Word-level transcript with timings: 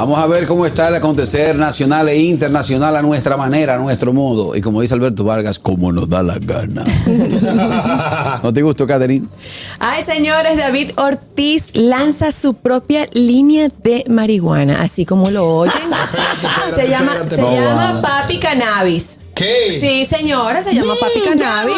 Vamos 0.00 0.16
a 0.20 0.28
ver 0.28 0.46
cómo 0.46 0.64
está 0.64 0.86
el 0.86 0.94
acontecer 0.94 1.56
nacional 1.56 2.08
e 2.08 2.16
internacional 2.16 2.94
a 2.94 3.02
nuestra 3.02 3.36
manera, 3.36 3.74
a 3.74 3.78
nuestro 3.78 4.12
modo. 4.12 4.54
Y 4.54 4.60
como 4.60 4.80
dice 4.80 4.94
Alberto 4.94 5.24
Vargas, 5.24 5.58
como 5.58 5.90
nos 5.90 6.08
da 6.08 6.22
la 6.22 6.38
gana. 6.38 6.84
¿No 8.44 8.52
te 8.52 8.62
gustó, 8.62 8.86
Catherine? 8.86 9.26
Ay, 9.80 10.04
señores, 10.04 10.56
David 10.56 10.92
Ortiz 10.98 11.74
lanza 11.74 12.30
su 12.30 12.54
propia 12.54 13.08
línea 13.12 13.70
de 13.82 14.04
marihuana, 14.08 14.82
así 14.82 15.04
como 15.04 15.30
lo 15.30 15.44
oyen. 15.48 15.74
espérate, 16.04 16.80
se 16.80 16.88
llama, 16.88 17.14
espérate. 17.14 17.34
se 17.34 17.60
llama. 17.60 18.00
Papi 18.00 18.38
Cannabis. 18.38 19.18
¿Qué? 19.38 19.78
Sí, 19.78 20.04
señora, 20.04 20.62
se 20.62 20.74
llama 20.74 20.94
Papi 21.00 21.20
Cannabis. 21.20 21.76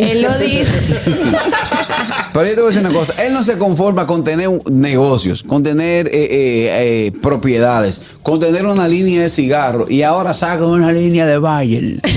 Él 0.00 0.22
lo 0.22 0.38
dice. 0.38 0.70
Pero 2.32 2.46
yo 2.46 2.54
te 2.54 2.60
voy 2.60 2.64
a 2.72 2.74
decir 2.74 2.80
una 2.86 2.92
cosa. 2.98 3.14
Él 3.24 3.32
no 3.32 3.42
se 3.42 3.56
conforma 3.58 4.06
con 4.06 4.22
tener 4.22 4.48
un- 4.48 4.62
negocios, 4.70 5.42
con 5.42 5.62
tener 5.62 6.06
eh, 6.08 6.10
eh, 6.12 7.06
eh, 7.06 7.12
propiedades, 7.22 8.02
con 8.22 8.38
tener 8.38 8.66
una 8.66 8.86
línea 8.86 9.22
de 9.22 9.30
cigarros. 9.30 9.90
Y 9.90 10.02
ahora 10.02 10.34
saca 10.34 10.64
una 10.64 10.92
línea 10.92 11.26
de 11.26 11.38
Bayer. 11.38 12.00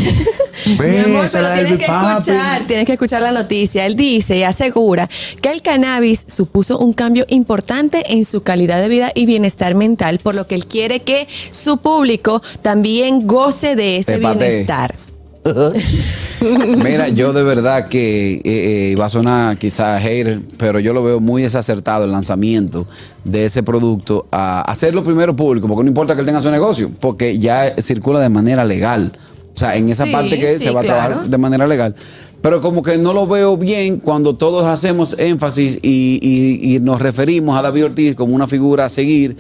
Mi 0.66 0.98
amor, 0.98 1.28
pero 1.32 1.54
tienes 1.54 1.78
que 1.78 1.86
escuchar, 1.86 2.68
tienes 2.68 2.86
que 2.86 2.94
escuchar 2.94 3.22
la 3.22 3.32
noticia. 3.32 3.86
Él 3.86 3.96
dice 3.96 4.38
y 4.38 4.44
asegura 4.44 5.10
que 5.42 5.52
el 5.52 5.62
cannabis 5.62 6.26
supuso 6.28 6.78
un 6.78 6.94
cambio 6.94 7.26
importante 7.30 8.14
en 8.14 8.26
su 8.26 8.44
calidad 8.44 8.82
de 8.82 8.90
vida 8.90 9.12
y 9.16 9.26
bienestar 9.26 9.76
mental, 9.76 10.20
por 10.20 10.36
lo 10.36 10.48
que 10.48 10.56
él 10.56 10.66
quiere 10.66 11.02
que 11.02 11.28
su 11.52 11.78
público 11.78 12.42
también 12.62 13.28
goce 13.28 13.76
de 13.76 13.98
ese 13.98 14.18
bienestar. 14.18 14.96
Mira, 16.84 17.10
yo 17.10 17.34
de 17.34 17.44
verdad 17.44 17.90
que 17.90 18.36
eh, 18.36 18.42
eh, 18.46 18.96
va 18.96 19.08
a 19.08 19.10
sonar 19.10 19.58
quizás 19.58 20.02
hater, 20.02 20.40
pero 20.58 20.80
yo 20.80 20.94
lo 20.94 21.04
veo 21.04 21.20
muy 21.20 21.42
desacertado 21.42 22.06
el 22.06 22.12
lanzamiento 22.12 22.88
de 23.26 23.46
ese 23.46 23.62
producto 23.62 24.26
a 24.32 24.62
hacerlo 24.62 25.04
primero 25.04 25.36
público, 25.36 25.68
porque 25.68 25.84
no 25.84 25.90
importa 25.90 26.14
que 26.14 26.22
él 26.22 26.26
tenga 26.26 26.42
su 26.42 26.50
negocio, 26.50 26.92
porque 27.00 27.40
ya 27.40 27.76
circula 27.82 28.20
de 28.20 28.30
manera 28.30 28.64
legal. 28.64 29.12
O 29.56 29.58
sea, 29.58 29.76
en 29.76 29.90
esa 29.90 30.06
Sí, 30.06 30.12
parte 30.12 30.40
que 30.40 30.56
sí, 30.58 30.64
se 30.64 30.72
va 30.72 30.82
a 30.82 30.84
claro. 30.84 31.04
trabajar 31.08 31.30
de 31.30 31.38
manera 31.38 31.68
legal. 31.68 31.96
Pero 32.42 32.60
como 32.62 32.84
que 32.84 32.98
no 32.98 33.14
lo 33.14 33.26
veo 33.28 33.56
bien 33.56 33.98
cuando 33.98 34.36
todos 34.36 34.66
hacemos 34.66 35.18
énfasis 35.18 35.80
y, 35.82 36.20
y- 36.22 36.76
y 36.76 36.80
nos 36.80 37.02
referimos 37.02 37.58
a 37.58 37.62
David 37.62 37.86
Ortiz 37.86 38.16
como 38.16 38.36
una 38.36 38.48
figura 38.48 38.86
a 38.86 38.90
seguir, 38.90 39.38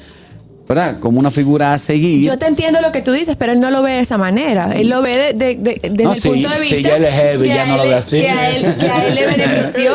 ¿verdad? 0.69 0.99
Como 1.01 1.19
una 1.19 1.29
figura 1.31 1.73
a 1.73 1.79
seguir. 1.79 2.25
Yo 2.29 2.37
te 2.37 2.45
entiendo 2.45 2.79
lo 2.79 2.93
que 2.93 3.01
tú 3.01 3.11
dices, 3.11 3.35
pero 3.37 3.51
él 3.51 3.59
no 3.59 3.71
lo 3.71 3.81
ve 3.81 3.91
de 3.93 3.99
esa 3.99 4.17
manera. 4.17 4.71
Él 4.73 4.87
lo 4.87 5.01
ve 5.01 5.17
de- 5.17 5.33
de- 5.33 5.55
de- 5.55 5.79
desde 5.89 6.03
No, 6.05 6.13
el 6.13 6.21
punto 6.21 6.49
de 6.49 6.59
vista 6.61 6.77
ya 6.79 6.95
él 6.95 7.03
es 7.03 7.13
heavy, 7.13 7.47
ya 7.49 7.65
no 7.65 7.75
lo 7.77 7.83
ve 7.83 7.93
así. 7.95 8.21
Que 8.21 8.29
a 8.29 8.49
él, 8.55 8.73
que 8.79 8.85
a 8.87 9.07
él 9.07 9.15
le 9.15 9.25
benefició. 9.35 9.91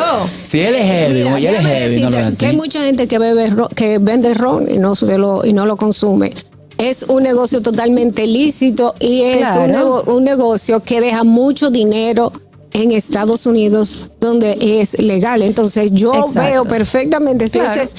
Si 0.47 0.59
él 0.61 0.75
es 0.75 0.83
heavy, 0.85 1.23
como 1.23 1.37
ya 1.39 1.49
él 1.49 1.55
es 1.55 1.61
heavy, 1.65 2.01
no 2.01 2.09
lo 2.11 2.37
que 2.37 2.45
hay 2.45 2.55
mucha 2.55 2.83
gente 2.83 3.07
que 3.07 3.17
bebe 3.17 3.49
ro- 3.49 3.69
que 3.73 3.97
vende 3.97 4.33
ron 4.35 4.69
y 4.71 4.77
no, 4.77 4.93
se 4.95 5.17
lo, 5.17 5.43
y 5.45 5.53
no 5.53 5.65
lo 5.65 5.77
consume. 5.77 6.33
Es 6.79 7.03
un 7.03 7.23
negocio 7.23 7.61
totalmente 7.61 8.25
lícito 8.25 8.95
y 8.99 9.21
es 9.21 9.37
Claro. 9.39 9.61
un, 9.65 9.71
nego- 9.71 10.03
un 10.15 10.23
negocio 10.23 10.79
que 10.81 11.01
deja 11.01 11.23
mucho 11.23 11.69
dinero 11.69 12.31
en 12.73 12.91
Estados 12.91 13.45
Unidos 13.45 14.09
donde 14.21 14.57
es 14.81 14.97
legal. 14.99 15.41
Entonces 15.41 15.91
yo 15.91 16.13
Exacto. 16.13 16.41
veo 16.41 16.65
perfectamente 16.65 17.47
si 17.49 17.59
Claro. 17.59 17.81
es- 17.81 17.93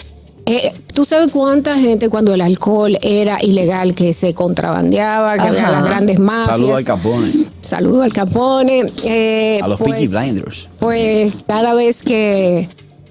eh, 0.47 0.73
Tú 0.95 1.05
sabes 1.05 1.31
cuánta 1.31 1.77
gente 1.79 2.09
cuando 2.11 2.35
el 2.35 2.41
alcohol 2.41 2.99
era 3.01 3.39
ilegal 3.43 3.95
que 3.95 4.13
se 4.13 4.35
contrabandeaba, 4.35 5.35
que 5.37 5.41
había 5.49 5.71
las 5.71 5.85
grandes 5.85 6.19
mafias. 6.19 6.57
Saludo 6.57 6.77
al 6.77 6.85
Capone. 6.85 7.31
Saludo 7.61 8.03
al 8.03 8.13
Capone. 8.13 8.93
eh, 9.05 9.61
A 9.63 9.69
los 9.69 9.81
Peaky 9.81 10.09
Blinders. 10.09 10.69
Pues 10.79 11.33
cada 11.47 11.73
vez 11.75 12.03
que, 12.03 12.69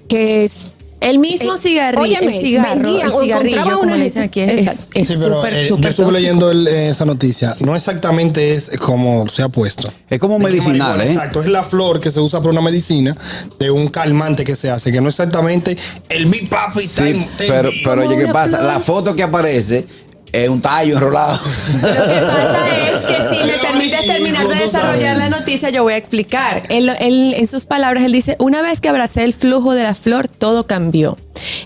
que 0.07 0.43
es- 0.45 0.71
El 1.01 1.17
mismo 1.19 1.55
Eh, 1.55 1.57
cigarrillo, 1.57 2.01
óyeme, 2.03 2.37
el 2.39 2.45
cigarro, 2.45 2.81
vendían 2.81 3.07
el 3.07 3.13
cigarrillo, 3.21 3.79
como 3.79 3.95
le 3.95 4.03
dicen 4.03 4.23
aquí, 4.23 4.41
es 4.41 4.89
es 4.93 5.07
Sí, 5.07 5.15
pero 5.19 5.45
eh, 5.47 5.61
yo 5.63 5.75
súper 5.75 5.89
estuve 5.91 6.05
tóxico. 6.07 6.11
leyendo 6.11 6.51
el- 6.51 6.67
eh, 6.67 6.89
esa 6.89 7.05
noticia. 7.05 7.55
No 7.61 7.73
exactamente 7.75 8.51
es 8.53 8.71
como 8.79 9.27
se 9.29 9.41
ha 9.43 9.47
puesto. 9.49 9.91
Es 10.09 10.19
como 10.19 10.39
medicinal, 10.39 10.99
¿eh? 10.99 11.05
Exacto, 11.13 11.39
es 11.41 11.47
la 11.47 11.63
flor 11.63 12.01
que 12.01 12.11
se 12.11 12.19
usa 12.19 12.39
para 12.41 12.51
una 12.51 12.61
medicina 12.61 13.15
de 13.59 13.71
un 13.71 13.87
calmante 13.87 14.43
que 14.43 14.55
se 14.57 14.69
hace, 14.69 14.91
que 14.91 14.99
no 14.99 15.07
exactamente 15.07 15.77
el 16.09 16.25
Big 16.25 16.49
Papi 16.49 16.81
Sí, 16.81 16.95
time- 16.97 17.29
pero, 17.37 17.69
time- 17.69 17.81
pero 17.85 18.01
oye, 18.07 18.17
¿qué 18.17 18.27
pasa? 18.33 18.57
flor. 18.57 18.63
La 18.73 18.79
foto 18.81 19.15
que 19.15 19.23
aparece 19.23 19.87
es 20.31 20.49
un 20.49 20.61
tallo 20.61 20.95
enrolado. 20.95 21.39
Lo 21.81 21.87
que 21.87 22.21
pasa 22.21 22.57
es 22.91 22.97
que 23.07 23.35
si 23.37 23.43
me 23.45 23.57
permites 23.57 24.05
terminar 24.05 24.47
de 24.47 24.55
desarrollar 24.55 25.17
la 25.17 25.29
noticia, 25.29 25.69
yo 25.69 25.83
voy 25.83 25.93
a 25.93 25.97
explicar. 25.97 26.63
Él- 26.69 26.89
él- 26.99 27.33
en 27.37 27.47
sus 27.47 27.65
palabras, 27.65 28.03
él 28.03 28.11
dice, 28.11 28.35
una 28.39 28.61
vez 28.61 28.81
que 28.81 28.89
abracé 28.89 29.23
el 29.23 29.33
flujo 29.33 29.73
de 29.73 29.83
la 29.83 29.95
flor, 29.95 30.27
todo 30.27 30.67
cambió. 30.67 31.17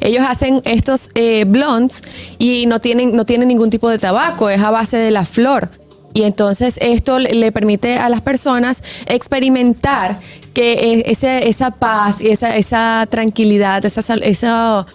Ellos 0.02 0.24
hacen 0.28 0.62
estos 0.66 1.10
eh, 1.16 1.46
blondes 1.48 2.02
y 2.38 2.66
no 2.68 2.80
tienen, 2.80 3.16
no 3.16 3.26
tienen 3.26 3.48
ningún 3.48 3.70
tipo 3.70 3.90
de 3.90 3.98
tabaco, 4.00 4.50
es 4.50 4.62
a 4.62 4.70
base 4.72 4.98
de 4.98 5.12
la 5.12 5.26
flor. 5.26 5.70
Y 6.16 6.24
entonces 6.24 6.78
esto 6.80 7.18
le 7.18 7.32
le 7.34 7.52
permite 7.52 7.98
a 7.98 8.08
las 8.08 8.22
personas 8.22 8.84
experimentar 9.08 10.20
que 10.54 10.74
eh, 10.74 11.04
ese- 11.08 11.50
esa 11.50 11.72
paz 11.72 12.22
y 12.22 12.30
esa, 12.30 12.56
esa 12.56 13.08
tranquilidad, 13.10 13.84
esa, 13.84 14.14
esa 14.16 14.86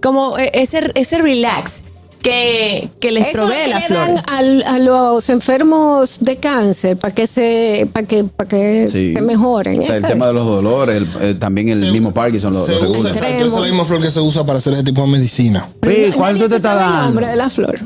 como 0.00 0.38
eh, 0.38 0.52
ese, 0.54 0.92
ese 0.94 1.18
relax 1.18 1.82
que, 2.22 2.88
que 3.00 3.12
les 3.12 3.28
eso 3.28 3.30
es 3.30 3.36
provee 3.38 3.64
que 3.64 3.70
la 3.70 3.78
le 3.78 3.86
flor. 3.86 3.98
dan 4.06 4.22
al- 4.28 4.62
a 4.64 4.78
los 4.78 5.28
enfermos 5.30 6.18
de 6.20 6.36
cáncer 6.36 6.96
para 6.96 7.14
que 7.14 7.26
se 7.26 7.88
para 7.92 8.06
que 8.06 8.24
para 8.24 8.48
que 8.48 8.88
Sí. 8.88 9.14
se 9.14 9.20
mejoren. 9.22 9.80
El 9.82 10.02
tema 10.02 10.26
es. 10.26 10.28
de 10.28 10.32
los 10.34 10.44
dolores, 10.46 10.96
el- 10.96 11.08
eh, 11.30 11.34
también 11.34 11.68
el 11.68 11.78
se 11.80 11.90
mismo 11.92 12.08
usa- 12.08 12.14
Parkinson 12.14 12.52
lo, 12.54 12.64
se 12.66 12.72
lo 12.72 12.90
usa, 12.90 13.10
es 13.10 13.52
la 13.52 13.60
misma 13.60 13.84
flor 13.84 14.00
que 14.00 14.10
se 14.10 14.20
usa 14.20 14.44
para 14.44 14.58
hacer 14.58 14.72
ese 14.74 14.82
tipo 14.82 15.02
de 15.02 15.08
medicina. 15.08 15.68
Oye, 15.86 16.12
¿Cuál 16.16 16.34
Nadie 16.34 16.44
tú 16.44 16.50
te 16.50 16.56
estás 16.56 16.72
sabe 16.72 16.84
el 16.84 16.90
dando? 16.90 17.06
nombre 17.06 17.26
de 17.28 17.36
la 17.36 17.50
flor. 17.50 17.78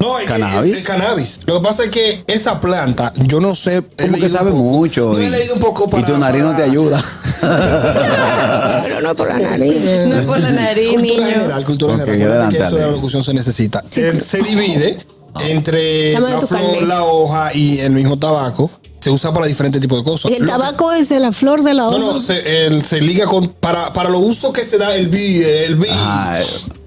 No, 0.00 0.18
es 0.18 0.26
que 0.26 0.32
¿Cannabis? 0.32 0.72
Es, 0.72 0.78
el 0.78 0.84
cannabis. 0.84 1.40
Lo 1.46 1.60
que 1.60 1.66
pasa 1.66 1.84
es 1.84 1.90
que 1.90 2.22
esa 2.26 2.60
planta, 2.60 3.12
yo 3.16 3.40
no 3.40 3.54
sé. 3.54 3.82
Como 4.00 4.16
que 4.16 4.28
sabe 4.28 4.50
poco. 4.52 4.62
mucho. 4.62 5.12
Yo 5.14 5.20
he 5.20 5.30
leído 5.30 5.54
un 5.54 5.60
poco 5.60 5.88
para. 5.90 6.02
Y 6.02 6.12
tu 6.12 6.18
nariz 6.18 6.42
no 6.42 6.54
te 6.54 6.62
ayuda. 6.62 7.02
Pero 8.84 9.00
no 9.00 9.14
por 9.16 9.28
la 9.28 9.38
nariz. 9.38 9.74
No 10.08 10.18
es 10.20 10.26
por 10.26 10.40
la 10.40 10.50
nariz, 10.50 10.90
Cultura 10.92 11.26
niño. 11.26 11.26
general, 11.26 11.64
cultura 11.64 11.96
general. 11.98 12.32
Acuérdate 12.42 12.56
que 12.56 12.64
eso 12.64 12.76
de 12.76 12.82
la 12.82 12.90
locución 12.92 13.24
se 13.24 13.34
necesita. 13.34 13.82
Eh, 13.96 14.20
se 14.20 14.42
divide 14.42 14.98
entre 15.40 16.12
Dame 16.12 16.30
la 16.30 16.40
flor, 16.40 16.82
la 16.82 17.04
hoja 17.04 17.54
y 17.54 17.78
el 17.80 17.90
mismo 17.90 18.18
tabaco. 18.18 18.70
Se 19.00 19.10
usa 19.10 19.32
para 19.32 19.46
diferentes 19.46 19.80
tipos 19.80 19.98
de 19.98 20.04
cosas. 20.04 20.30
Y 20.30 20.34
el 20.34 20.40
Lo 20.40 20.46
que- 20.46 20.52
tabaco 20.52 20.92
es 20.92 21.08
de 21.08 21.20
la 21.20 21.30
flor 21.32 21.62
de 21.62 21.72
la 21.72 21.88
hoja. 21.88 21.98
No, 21.98 22.14
no, 22.14 22.20
se, 22.20 22.66
el- 22.66 22.82
se 22.84 23.00
liga 23.00 23.26
con. 23.26 23.46
Para, 23.48 23.92
para 23.92 24.10
los 24.10 24.22
usos 24.22 24.52
que 24.52 24.64
se 24.64 24.76
da 24.76 24.94
el 24.96 25.08
bi, 25.08 25.40
el 25.42 25.76
bi. 25.76 25.86
Ah, 25.90 26.38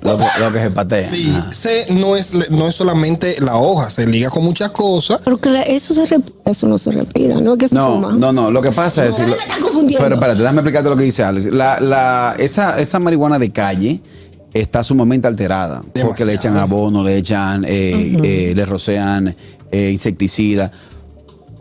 lo, 0.01 0.17
que- 0.17 0.25
lo 0.39 0.51
que 0.51 0.59
se 0.61 0.71
patea. 0.71 1.09
Sí, 1.09 1.33
se, 1.51 1.85
no, 1.93 2.17
es, 2.17 2.33
no 2.49 2.67
es 2.67 2.75
solamente 2.75 3.37
la 3.39 3.55
hoja, 3.55 3.89
se 3.89 4.07
liga 4.07 4.29
con 4.29 4.43
muchas 4.43 4.71
cosas. 4.71 5.21
Porque 5.23 5.63
eso 5.67 5.93
se 5.93 6.03
eso 6.45 6.67
no 6.67 6.77
se 6.77 6.91
respira, 6.91 7.39
no 7.39 7.53
es 7.53 7.59
que 7.59 7.67
se 7.69 7.75
No, 7.75 7.93
fuma. 7.93 8.11
no, 8.13 8.33
no, 8.33 8.51
lo 8.51 8.61
que 8.61 8.71
pasa 8.71 9.05
es... 9.05 9.17
No, 9.17 9.27
lo- 9.27 9.31
me 9.35 9.37
estás 9.39 9.57
confundiendo. 9.59 10.03
Pero 10.03 10.15
espérate, 10.15 10.39
déjame 10.41 10.59
explicarte 10.59 10.89
lo 10.89 10.97
que 10.97 11.03
dice 11.03 11.23
Alex. 11.23 11.45
La, 11.47 11.79
la, 11.79 12.35
esa, 12.39 12.77
esa 12.81 12.99
marihuana 12.99 13.39
de 13.39 13.51
calle 13.53 14.01
está 14.53 14.83
sumamente 14.83 15.27
alterada. 15.27 15.81
Porque 16.01 16.25
le 16.25 16.33
echan 16.33 16.57
abono, 16.57 17.05
le 17.05 17.15
echan, 17.15 17.63
eh, 17.65 18.17
eh, 18.21 18.53
le 18.53 18.65
rocean 18.65 19.33
eh, 19.71 19.89
insecticida. 19.93 20.73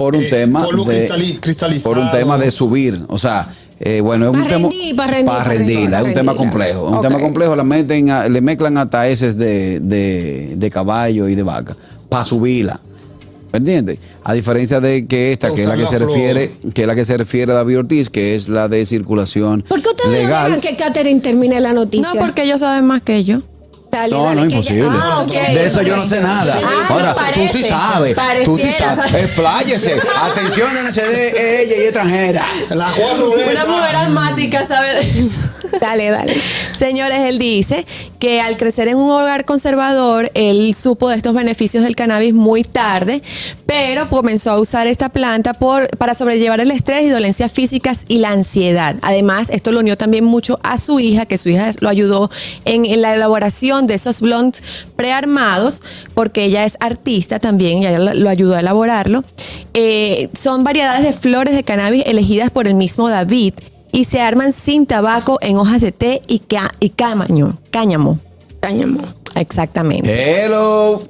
Por 0.01 0.17
un 0.17 0.23
Eh, 0.25 0.31
tema 0.31 0.65
polvo 0.65 0.85
de, 0.85 1.07
cristalizado. 1.41 1.83
por 1.95 1.99
un 2.03 2.11
tema 2.11 2.39
de 2.39 2.51
subir. 2.51 3.03
O 3.09 3.19
sea, 3.19 3.55
eh, 3.79 4.01
bueno, 4.01 4.31
es 4.31 4.37
un 4.37 4.43
tema... 4.47 4.69
rendir, 4.69 4.97
pa' 4.97 5.07
rendir, 5.07 5.27
pa' 5.27 5.37
pa' 5.39 5.45
rendir, 5.45 5.77
rendir, 5.79 5.95
es 5.95 6.03
un 6.03 6.15
tema 6.15 6.35
complejo. 6.35 6.89
Es 6.89 6.95
un 6.97 7.03
tema 7.03 7.19
complejo, 7.19 7.55
le, 7.55 7.65
meten 7.65 8.11
a- 8.11 8.27
le 8.29 8.41
mezclan 8.41 8.79
hasta 8.79 9.07
heces 9.09 9.37
de, 9.37 9.79
de, 9.81 10.55
de 10.57 10.71
caballo 10.71 11.29
y 11.29 11.35
de 11.35 11.43
vaca 11.43 11.77
para 12.09 12.25
subirla. 12.25 12.81
¿Me 13.53 13.59
entiendes? 13.59 13.99
A 14.25 14.33
diferencia 14.33 14.81
de 14.81 15.07
que 15.07 15.33
esta, 15.33 15.53
que 15.53 15.63
es 15.63 15.69
la 15.69 15.75
que 15.77 15.85
se 15.87 15.93
la 15.95 15.99
flor. 15.99 16.09
refiere, 16.13 16.53
que 16.73 16.81
es 16.83 16.87
la 16.87 16.95
que 16.95 17.05
se 17.05 17.17
refiere 17.19 17.51
a 17.53 17.57
David 17.57 17.79
Ortiz, 17.81 18.09
que 18.09 18.37
es 18.37 18.49
la 18.49 18.69
de 18.69 18.87
circulación 18.87 19.63
¿Por 19.69 19.83
qué 19.83 19.89
ustedes 19.89 20.07
no 20.09 20.13
legal. 20.17 20.45
dejan 20.47 20.61
que 20.61 20.77
Catherine 20.77 21.21
termine 21.21 21.61
la 21.61 21.73
noticia? 21.73 22.15
No, 22.15 22.21
porque 22.21 22.45
ellos 22.45 22.61
saben 22.61 22.87
más 22.87 23.03
que 23.03 23.25
yo. 23.25 23.43
Dale, 23.91 24.15
No, 24.15 24.23
dale, 24.25 24.37
no, 24.37 24.45
imposible. 24.45 24.89
Ah, 25.03 25.21
ok. 25.23 25.33
De 25.33 25.67
eso 25.67 25.83
yo 25.83 25.97
no 25.97 26.07
sé 26.07 26.21
nada. 26.21 26.61
Ah, 26.65 26.87
Ahora, 26.89 27.15
parece, 27.15 27.49
tú 27.53 27.59
sí 27.59 27.65
sabes. 27.65 28.15
Tú 28.45 28.57
sí 28.57 28.63
pareciera. 28.63 28.97
sabes. 28.97 29.15
Expláyese. 29.15 30.01
Atención, 30.23 30.69
NCD, 30.87 31.37
ella 31.37 31.77
y 31.77 31.83
extranjera. 31.83 32.47
Las 32.71 32.93
cuatro 32.93 33.33
Una 33.33 33.67
mujer 33.67 33.97
asmática 33.97 34.65
sabe 34.67 34.95
de 34.95 35.01
eso. 35.01 35.39
Dale, 35.81 36.11
dale. 36.11 36.35
Señores, 36.73 37.19
él 37.21 37.39
dice 37.39 37.87
que 38.19 38.41
al 38.41 38.57
crecer 38.57 38.89
en 38.89 38.97
un 38.97 39.11
hogar 39.11 39.45
conservador, 39.45 40.31
él 40.35 40.75
supo 40.75 41.09
de 41.09 41.17
estos 41.17 41.35
beneficios 41.35 41.85
del 41.85 41.97
cannabis 41.97 42.33
muy 42.35 42.65
tarde, 42.65 43.23
pero 43.67 44.09
comenzó 44.09 44.51
a 44.51 44.59
usar 44.59 44.87
esta 44.87 45.11
planta 45.11 45.55
por, 45.55 45.89
para 45.97 46.15
sobrellevar 46.15 46.61
el 46.61 46.71
estrés 46.71 47.05
y 47.05 47.09
dolencias 47.09 47.53
físicas 47.53 48.05
y 48.09 48.19
la 48.19 48.31
ansiedad. 48.31 48.97
Además, 49.03 49.51
esto 49.51 49.73
lo 49.73 49.81
unió 49.81 49.97
también 49.97 50.25
mucho 50.25 50.59
a 50.63 50.79
su 50.79 51.01
hija, 51.01 51.27
que 51.27 51.39
su 51.39 51.49
hija 51.51 51.71
lo 51.81 51.89
ayudó 51.89 52.31
en, 52.65 53.01
la 53.01 53.15
elaboración 53.15 53.87
de 53.87 53.95
esos 53.95 54.21
blondes 54.21 54.63
prearmados, 54.97 55.83
porque 56.15 56.45
ella 56.45 56.65
es 56.65 56.77
artista 56.81 57.39
también, 57.39 57.83
y 57.83 57.87
ella 57.87 57.99
lo, 57.99 58.15
lo 58.15 58.31
ayudó 58.31 58.55
a 58.55 58.61
elaborarlo. 58.61 59.25
Eh, 59.75 60.29
son 60.35 60.65
variedades 60.65 61.05
de 61.05 61.13
flores 61.13 61.55
de 61.55 61.63
cannabis 61.63 62.05
elegidas 62.07 62.51
por 62.51 62.67
el 62.67 62.75
mismo 62.75 63.09
David 63.09 63.55
y 63.93 64.05
se 64.05 64.21
arman 64.21 64.53
sin 64.53 64.87
tabaco 64.87 65.39
en 65.41 65.57
hojas 65.57 65.81
de 65.81 65.93
té 65.93 66.23
y, 66.29 66.41
ca- 66.41 66.75
y 66.81 66.91
cámaño, 66.91 67.59
cáñamo. 67.71 68.19
Cáñamo. 68.61 68.99
Exactamente. 69.35 70.45
Hello. 70.45 71.03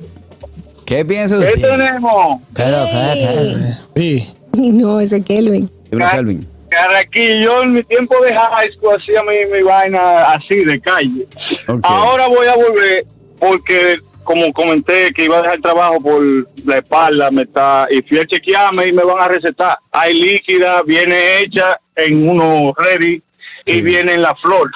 ¿Qué 0.87 1.05
piensa 1.05 1.39
¿Qué 1.39 1.47
usted? 1.55 1.61
tenemos? 1.77 2.41
Ey. 2.57 3.57
Sí. 3.97 4.31
No, 4.53 4.99
ese 5.01 5.23
Kelvin. 5.23 5.71
Dímelo, 5.91 6.11
Kelvin. 6.11 6.49
Carraquillo, 6.71 7.41
yo 7.43 7.63
en 7.63 7.73
mi 7.73 7.83
tiempo 7.85 8.17
de 8.25 8.33
high 8.35 8.73
school 8.73 8.97
hacía 9.01 9.23
mi, 9.23 9.47
mi 9.53 9.63
vaina 9.63 10.33
así, 10.33 10.57
de 10.65 10.81
calle. 10.81 11.27
Ok. 11.69 11.81
Ahora 11.85 12.27
voy 12.29 12.47
a 12.49 12.55
volver 12.57 13.07
porque, 13.39 13.99
como 14.25 14.53
comenté, 14.53 15.13
que 15.13 15.25
iba 15.25 15.39
a 15.39 15.43
dejar 15.43 15.57
el 15.57 15.63
trabajo 15.63 16.01
por 16.01 16.21
la 16.65 16.79
espalda, 16.79 17.31
me 17.31 17.43
está, 17.43 17.87
y 17.91 18.03
fui 18.03 18.19
a 18.19 18.27
chequearme 18.27 18.89
y 18.89 18.93
me 18.93 19.05
van 19.05 19.21
a 19.21 19.29
recetar. 19.29 19.79
Hay 19.93 20.15
líquida, 20.15 20.83
viene 20.83 21.41
hecha 21.43 21.81
en 22.05 22.29
uno 22.29 22.73
ready 22.77 23.23
y 23.67 23.81
viene 23.83 24.15
en 24.15 24.23
la 24.23 24.35
flor. 24.37 24.71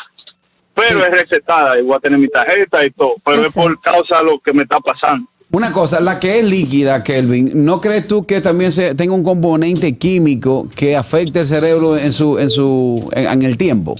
Pero 0.74 0.98
Sí. 1.00 1.04
es 1.10 1.20
recetada 1.22 1.72
a 1.74 2.00
tener 2.00 2.18
mi 2.18 2.28
tarjeta 2.28 2.84
y 2.84 2.90
todo. 2.90 3.14
Pero 3.24 3.46
es 3.46 3.54
por 3.54 3.80
causa 3.80 4.18
de 4.18 4.24
lo 4.24 4.40
que 4.40 4.52
me 4.52 4.62
está 4.64 4.78
pasando. 4.80 5.28
Una 5.52 5.70
cosa, 5.72 6.00
la 6.00 6.18
que 6.18 6.40
es 6.40 6.44
líquida, 6.44 7.04
Kelvin, 7.04 7.52
¿no 7.64 7.80
crees 7.80 8.08
tú 8.08 8.26
que 8.26 8.40
también 8.40 8.72
se 8.72 8.94
tenga 8.96 9.14
un 9.14 9.22
componente 9.22 9.96
químico 9.96 10.66
que 10.74 10.96
afecte 10.96 11.40
el 11.40 11.46
cerebro 11.46 11.96
en 11.96 12.12
su, 12.12 12.38
en 12.40 12.50
su, 12.50 13.08
en, 13.14 13.28
en 13.28 13.42
el 13.42 13.56
tiempo? 13.56 13.94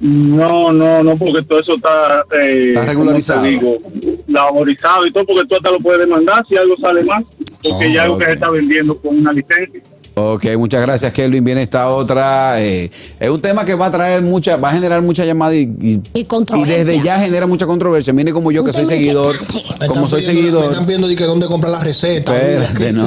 No, 0.00 0.72
no, 0.72 1.02
no, 1.02 1.16
porque 1.16 1.42
todo 1.42 1.60
eso 1.60 1.74
está, 1.74 2.24
eh, 2.40 2.68
Está 2.74 2.86
regularizado. 2.86 3.40
¿cómo 3.40 3.78
te 3.90 4.00
digo? 4.00 4.22
laborizado 4.28 5.06
y 5.06 5.12
todo, 5.12 5.26
porque 5.26 5.46
tú 5.48 5.56
hasta 5.56 5.70
lo 5.72 5.78
puedes 5.80 6.00
demandar 6.00 6.44
si 6.48 6.56
algo 6.56 6.76
sale 6.80 7.02
mal, 7.04 7.24
porque 7.62 7.86
Oh, 7.86 7.92
ya 7.92 8.02
algo 8.04 8.14
ok. 8.14 8.20
que 8.20 8.26
se 8.26 8.32
está 8.34 8.50
vendiendo 8.50 8.96
con 9.00 9.18
una 9.18 9.32
licencia. 9.32 9.80
Ok, 10.20 10.44
muchas 10.56 10.80
gracias, 10.82 11.12
Kelvin. 11.12 11.44
Viene 11.44 11.62
esta 11.62 11.88
otra. 11.90 12.60
eh, 12.60 12.90
es 13.20 13.30
un 13.30 13.40
tema 13.40 13.64
que 13.64 13.74
va 13.74 13.86
a 13.86 13.92
traer 13.92 14.20
mucha, 14.22 14.56
va 14.56 14.70
a 14.70 14.72
generar 14.72 15.00
mucha 15.02 15.24
llamada 15.24 15.54
y, 15.54 15.62
y, 15.80 16.00
Y 16.12 16.24
controversia. 16.24 16.74
y 16.74 16.84
desde 16.84 17.02
ya 17.04 17.18
genera 17.20 17.46
mucha 17.46 17.66
controversia. 17.66 18.12
Viene 18.12 18.32
como 18.32 18.50
yo 18.50 18.64
que 18.64 18.72
soy 18.72 18.86
seguidor. 18.86 19.36
Me 19.80 19.86
como 19.86 20.08
soy 20.08 20.20
Me 20.20 20.26
seguidor. 20.26 20.64
están 20.70 20.86
pidiendo 20.86 21.06
de 21.08 21.14
que 21.16 21.24
dónde 21.24 21.46
comprar 21.46 21.70
la 21.72 21.80
receta. 21.80 22.36
Espérate, 22.36 22.92
no. 22.94 23.06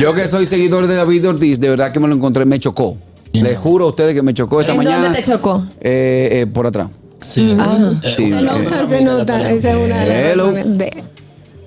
Yo 0.00 0.14
que 0.14 0.26
soy 0.28 0.46
seguidor 0.46 0.86
de 0.86 0.94
David 0.94 1.28
Ortiz, 1.28 1.60
de 1.60 1.68
verdad 1.68 1.92
que 1.92 2.00
me 2.00 2.08
lo 2.08 2.14
encontré, 2.14 2.44
me 2.46 2.58
chocó. 2.58 2.96
Les 3.32 3.58
juro 3.58 3.84
a 3.84 3.88
ustedes 3.88 4.14
que 4.14 4.22
me 4.22 4.32
chocó 4.32 4.60
esta 4.60 4.72
¿En 4.72 4.78
mañana. 4.78 5.02
dónde 5.04 5.18
te 5.20 5.24
chocó? 5.30 5.64
Eh, 5.80 6.28
eh, 6.32 6.46
por 6.46 6.66
atrás. 6.66 6.88
Sí. 7.20 7.54
Eh, 7.60 7.96
Sí, 8.00 8.28
Se 8.28 8.38
eh, 8.38 8.42
nota, 8.42 8.86
se 8.86 9.04
nota. 9.04 9.50
Esa 9.50 9.70
es 9.72 9.76
una 9.76 10.04
de 10.04 10.30
Hello. 10.32 10.52
las 10.52 10.64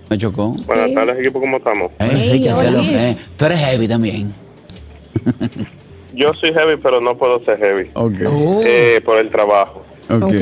Me 0.09 0.17
chocó. 0.17 0.55
Buenas 0.65 0.93
tardes, 0.93 1.19
equipo, 1.19 1.39
¿cómo 1.39 1.57
estamos? 1.57 1.91
Ey, 1.99 2.49
oye. 2.49 3.17
tú 3.37 3.45
eres 3.45 3.59
heavy 3.59 3.87
también. 3.87 4.33
Yo 6.13 6.33
soy 6.33 6.53
heavy, 6.53 6.77
pero 6.77 6.99
no 7.01 7.17
puedo 7.17 7.43
ser 7.45 7.57
heavy 7.57 7.89
Ok. 7.93 8.13
Oh, 8.27 8.61
eh, 8.65 9.01
por 9.05 9.17
el 9.17 9.29
trabajo. 9.31 9.83
Ok. 10.09 10.23
Ok. 10.23 10.33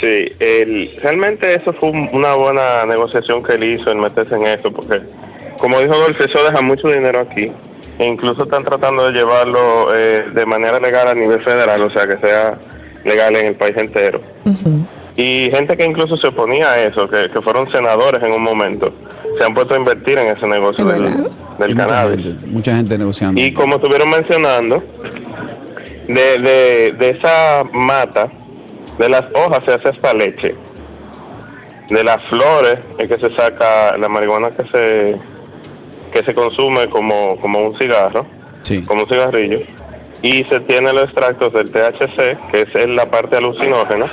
Sí, 0.00 0.26
el, 0.40 0.96
realmente 1.02 1.54
eso 1.54 1.72
fue 1.78 1.90
un- 1.90 2.08
una 2.12 2.34
buena 2.34 2.84
negociación 2.86 3.42
que 3.42 3.54
él 3.54 3.64
hizo 3.64 3.90
en 3.90 4.00
meterse 4.00 4.34
en 4.34 4.44
eso, 4.46 4.70
porque 4.72 5.00
como 5.58 5.78
dijo 5.80 5.94
Dolce, 5.96 6.24
eso 6.24 6.44
deja 6.44 6.60
mucho 6.62 6.88
dinero 6.88 7.20
aquí. 7.20 7.50
E 7.98 8.06
incluso 8.06 8.42
están 8.44 8.64
tratando 8.64 9.06
de 9.06 9.12
llevarlo 9.12 9.94
eh, 9.94 10.24
de 10.34 10.46
manera 10.46 10.80
legal 10.80 11.06
a 11.08 11.14
nivel 11.14 11.40
federal, 11.44 11.80
o 11.80 11.90
sea, 11.90 12.06
que 12.08 12.16
sea 12.16 12.58
legal 13.04 13.36
en 13.36 13.46
el 13.46 13.54
país 13.54 13.74
entero. 13.76 14.20
Y 15.16 15.48
gente 15.52 15.76
que 15.76 15.84
incluso 15.84 16.16
se 16.16 16.26
oponía 16.26 16.72
a 16.72 16.82
eso, 16.82 17.08
que, 17.08 17.30
que 17.30 17.40
fueron 17.40 17.70
senadores 17.70 18.20
en 18.22 18.32
un 18.32 18.42
momento, 18.42 18.92
se 19.38 19.44
han 19.44 19.54
puesto 19.54 19.74
a 19.74 19.76
invertir 19.76 20.18
en 20.18 20.36
ese 20.36 20.46
negocio 20.46 20.84
del, 20.84 21.02
del 21.04 21.74
mucha 21.74 21.86
cannabis. 21.86 22.26
gente, 22.26 22.46
mucha 22.48 22.76
gente 22.76 22.98
negociando. 22.98 23.40
Y 23.40 23.52
como 23.52 23.76
estuvieron 23.76 24.10
mencionando, 24.10 24.82
de, 26.08 26.38
de, 26.38 26.92
de 26.98 27.10
esa 27.10 27.62
mata, 27.72 28.28
de 28.98 29.08
las 29.08 29.22
hojas 29.34 29.60
se 29.64 29.74
hace 29.74 29.90
esta 29.90 30.12
leche. 30.14 30.54
De 31.90 32.02
las 32.02 32.22
flores 32.28 32.78
es 32.98 33.08
que 33.08 33.18
se 33.18 33.34
saca 33.36 33.96
la 33.98 34.08
marihuana 34.08 34.50
que 34.50 34.64
se 34.70 35.16
que 36.12 36.22
se 36.24 36.32
consume 36.32 36.88
como, 36.88 37.36
como 37.40 37.58
un 37.58 37.76
cigarro, 37.76 38.24
Sí. 38.62 38.82
como 38.84 39.02
un 39.02 39.08
cigarrillo. 39.08 39.58
Y 40.22 40.44
se 40.44 40.60
tiene 40.60 40.92
los 40.92 41.04
extractos 41.04 41.52
del 41.52 41.70
THC, 41.72 42.38
que 42.52 42.62
es 42.72 42.88
la 42.88 43.10
parte 43.10 43.36
alucinógena, 43.36 44.06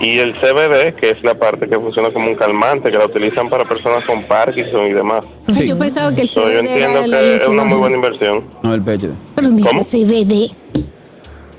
y 0.00 0.18
el 0.18 0.34
CBD, 0.40 0.94
que 0.96 1.10
es 1.10 1.22
la 1.22 1.34
parte 1.34 1.66
que 1.68 1.76
funciona 1.76 2.12
como 2.12 2.28
un 2.28 2.34
calmante, 2.34 2.90
que 2.90 2.98
la 2.98 3.06
utilizan 3.06 3.48
para 3.48 3.64
personas 3.68 4.04
con 4.04 4.26
Parkinson 4.26 4.86
y 4.86 4.92
demás. 4.92 5.24
Sí. 5.54 5.68
Yo 5.68 5.78
pensaba 5.78 6.14
que 6.14 6.22
el 6.22 6.28
So, 6.28 6.50
yo 6.50 6.60
CBD 6.60 6.76
era 6.76 6.86
entiendo 6.86 7.18
que 7.18 7.34
es 7.36 7.48
una 7.48 7.64
muy 7.64 7.78
buena 7.78 7.96
inversión. 7.96 8.44
No, 8.62 8.74
el 8.74 8.82
pecho. 8.82 9.08
Pero 9.34 9.50
dice 9.50 9.68
¿Cómo? 9.68 9.82
CBD. 9.82 10.50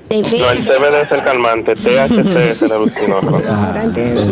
No, 0.08 0.16
el 0.16 0.24
CBD. 0.24 0.64
CBD 0.64 1.00
es 1.02 1.12
el 1.12 1.22
calmante, 1.22 1.74
THC 1.74 2.36
es 2.36 2.62
el 2.62 2.72
alucinógeno. 2.78 3.40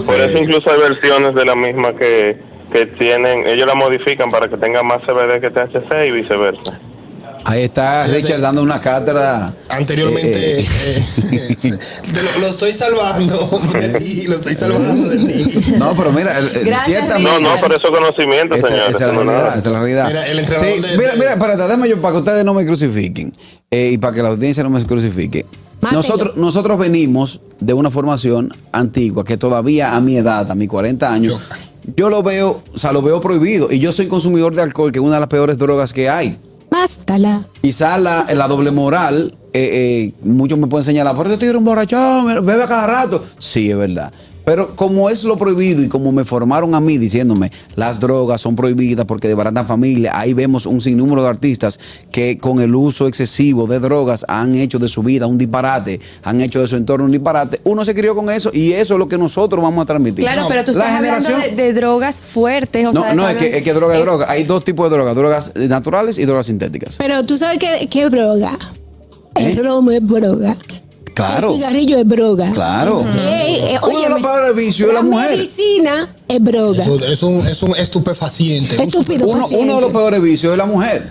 Por 0.07 0.17
eso 0.17 0.39
incluso 0.39 0.71
hay 0.71 0.79
versiones 0.79 1.35
de 1.35 1.45
la 1.45 1.57
misma 1.57 1.93
que, 1.95 2.39
que 2.73 2.87
tienen, 2.87 3.47
ellos 3.49 3.67
la 3.67 3.75
modifican 3.75 4.31
para 4.31 4.49
que 4.49 4.57
tenga 4.57 4.83
más 4.83 4.99
CBD 5.03 5.41
que 5.41 5.51
THC 5.51 6.07
y 6.07 6.11
viceversa. 6.13 6.81
Ahí 7.47 7.65
está 7.65 8.07
Richard 8.07 8.41
dando 8.41 8.63
una 8.63 8.81
cátedra. 8.81 9.53
Anteriormente, 9.69 10.61
Eh, 10.61 10.65
eh. 10.65 11.03
eh, 11.33 11.57
eh, 11.63 11.79
te 12.13 12.23
lo, 12.23 12.39
lo 12.41 12.47
estoy 12.49 12.73
salvando 12.73 13.61
de 13.75 13.89
ti, 14.01 14.27
lo 14.27 14.37
estoy 14.37 14.55
salvando 14.55 15.09
de 15.09 15.19
ti. 15.19 15.61
No, 15.79 15.93
pero 15.95 16.11
mira, 16.13 16.35
Gracias, 16.41 16.85
ciertamente. 16.87 17.43
No, 17.43 17.55
no, 17.55 17.61
pero 17.61 17.77
eso 17.77 17.89
es 17.89 17.93
conocimiento, 17.93 18.55
Esa, 18.57 18.69
señores. 18.69 18.97
esa 18.97 19.05
es 19.07 19.11
la 19.13 19.17
realidad, 19.23 19.49
esa 19.49 19.59
es 19.59 19.67
la 19.67 19.79
realidad. 19.81 20.07
Mira, 20.09 20.27
el 20.27 20.39
entrenador 20.39 20.75
Sí, 20.75 20.81
de- 20.81 20.97
mira, 20.99 21.13
mira, 21.17 21.33
espérate, 21.35 21.63
déjame 21.63 21.89
yo, 21.89 22.01
para 22.01 22.13
que 22.13 22.19
ustedes 22.21 22.45
no 22.45 22.55
me 22.55 22.65
crucifiquen 22.65 23.37
eh, 23.71 23.91
y 23.93 23.99
para 23.99 24.15
que 24.15 24.23
la 24.23 24.31
audiencia 24.31 24.63
no 24.63 24.71
me 24.71 24.85
crucifique. 24.85 25.45
Nosotros, 25.93 26.37
nosotros 26.39 26.79
venimos 26.79 27.41
de 27.61 27.75
una 27.75 27.91
formación 27.91 28.51
antigua 28.73 29.23
que 29.23 29.37
todavía 29.37 29.95
a 29.95 30.01
mi 30.01 30.17
edad, 30.17 30.51
a 30.51 30.55
mis 30.55 30.69
40 30.71 31.13
años, 31.13 31.39
yo 31.95 32.09
lo 32.09 32.23
veo, 32.23 32.63
o 32.75 32.79
sea, 32.79 32.93
lo 32.93 33.03
veo 33.03 33.21
prohibido. 33.21 33.71
Y 33.71 33.81
yo 33.81 33.93
soy 33.93 34.07
consumidor 34.07 34.55
de 34.55 34.63
alcohol, 34.63 34.91
que 34.93 34.99
es 34.99 35.05
una 35.05 35.17
de 35.17 35.21
las 35.21 35.29
peores 35.29 35.59
drogas 35.59 35.93
que 35.93 36.09
hay. 36.09 36.39
Bástala. 36.85 37.41
Quizá 37.63 37.97
la, 37.97 38.27
la 38.35 38.47
doble 38.47 38.71
moral, 38.71 39.35
eh, 39.55 39.71
eh, 39.73 40.13
muchos 40.23 40.59
me 40.59 40.67
pueden 40.67 40.85
señalar, 40.85 41.17
pero 41.17 41.31
este 41.31 41.39
tío 41.39 41.49
era 41.49 41.59
un 41.59 41.65
borrachón, 41.65 42.27
bebe 42.45 42.63
a 42.63 42.69
cada 42.69 42.87
rato. 42.87 43.25
Sí, 43.39 43.71
es 43.71 43.77
verdad. 43.79 44.13
Pero 44.45 44.77
como 44.77 45.09
es 45.09 45.25
lo 45.25 45.39
prohibido 45.39 45.83
y 45.83 45.89
como 45.89 46.13
me 46.13 46.25
formaron 46.25 46.75
a 46.75 46.81
mí 46.81 46.99
diciéndome 46.99 47.51
las 47.77 47.99
drogas 47.99 48.41
son 48.43 48.57
prohibidas 48.57 49.07
porque 49.07 49.27
desbaratan 49.29 49.67
familia, 49.67 50.13
ahí 50.19 50.35
vemos 50.35 50.67
un 50.67 50.81
sinnúmero 50.83 51.23
de 51.23 51.29
artistas 51.29 51.81
que 52.13 52.37
con 52.37 52.61
el 52.61 52.75
uso 52.75 53.07
excesivo 53.07 53.67
de 53.67 53.81
drogas 53.81 54.25
han 54.29 54.55
hecho 54.55 54.79
de 54.79 54.89
su 54.89 55.03
vida 55.03 55.27
un 55.27 55.39
disparate, 55.39 55.99
han 56.23 56.41
hecho 56.43 56.61
de 56.61 56.69
su 56.69 56.77
entorno 56.77 57.07
un 57.07 57.13
disparate. 57.13 57.61
Uno 57.65 57.85
se 57.87 57.95
crió 57.95 58.15
con 58.15 58.29
eso 58.29 58.51
y 58.53 58.73
eso 58.73 58.95
es 58.95 58.99
lo 58.99 59.09
que 59.09 59.17
nosotros 59.17 59.63
vamos 59.63 59.83
a 59.83 59.87
transmitir. 59.87 60.25
Claro, 60.25 60.47
pero 60.49 60.63
tú 60.65 60.73
La 60.73 60.85
estás 60.85 60.97
hablando 60.99 61.29
generación- 61.29 61.57
de, 61.57 61.63
de 61.63 61.73
drogas 61.73 62.23
fuertes. 62.23 62.87
O 62.87 62.93
no, 62.93 63.03
sea, 63.03 63.15
no, 63.15 63.29
es 63.29 63.37
que, 63.37 63.57
es 63.57 63.63
que 63.63 63.73
droga 63.73 63.97
es 63.97 64.05
droga. 64.05 64.27
Hay 64.31 64.45
dos 64.45 64.63
tipos 64.65 64.91
de 64.91 64.97
drogas, 64.97 65.15
drogas 65.17 65.53
naturales 65.57 66.19
y 66.19 66.25
drogas 66.27 66.47
sintéticas. 66.47 66.97
Pero 66.99 67.23
tú 67.23 67.37
sabes 67.39 67.59
que, 67.59 67.89
que 67.89 68.03
es 68.05 68.11
droga. 68.11 68.59
El 69.37 69.59
¿Eh? 69.59 69.63
romo 69.63 69.91
es 69.91 70.07
droga. 70.07 70.55
Claro. 71.15 71.51
El 71.51 71.55
cigarrillo 71.57 71.99
es 71.99 72.09
droga. 72.09 72.51
Claro. 72.53 73.05
Ey, 73.17 73.55
eh, 73.75 73.79
Uno 73.83 74.01
de 74.03 74.09
los 74.09 74.19
óyeme, 74.19 74.21
peores 74.29 74.57
vicios 74.57 74.89
es 74.89 74.95
la 74.95 75.03
mujer. 75.03 75.37
medicina 75.39 76.09
es 76.29 76.43
droga. 76.45 76.83
Eso 76.83 76.99
es 77.07 77.23
un, 77.23 77.47
es 77.47 77.63
un 77.63 77.77
estupefaciente. 77.77 78.83
Estúpido 78.83 79.27
Uno, 79.27 79.43
paciente. 79.43 79.65
uno 79.65 79.75
de 79.77 79.81
los 79.81 79.91
peores 79.93 80.21
vicios 80.23 80.53
es 80.53 80.59
la 80.59 80.67
mujer. 80.67 81.09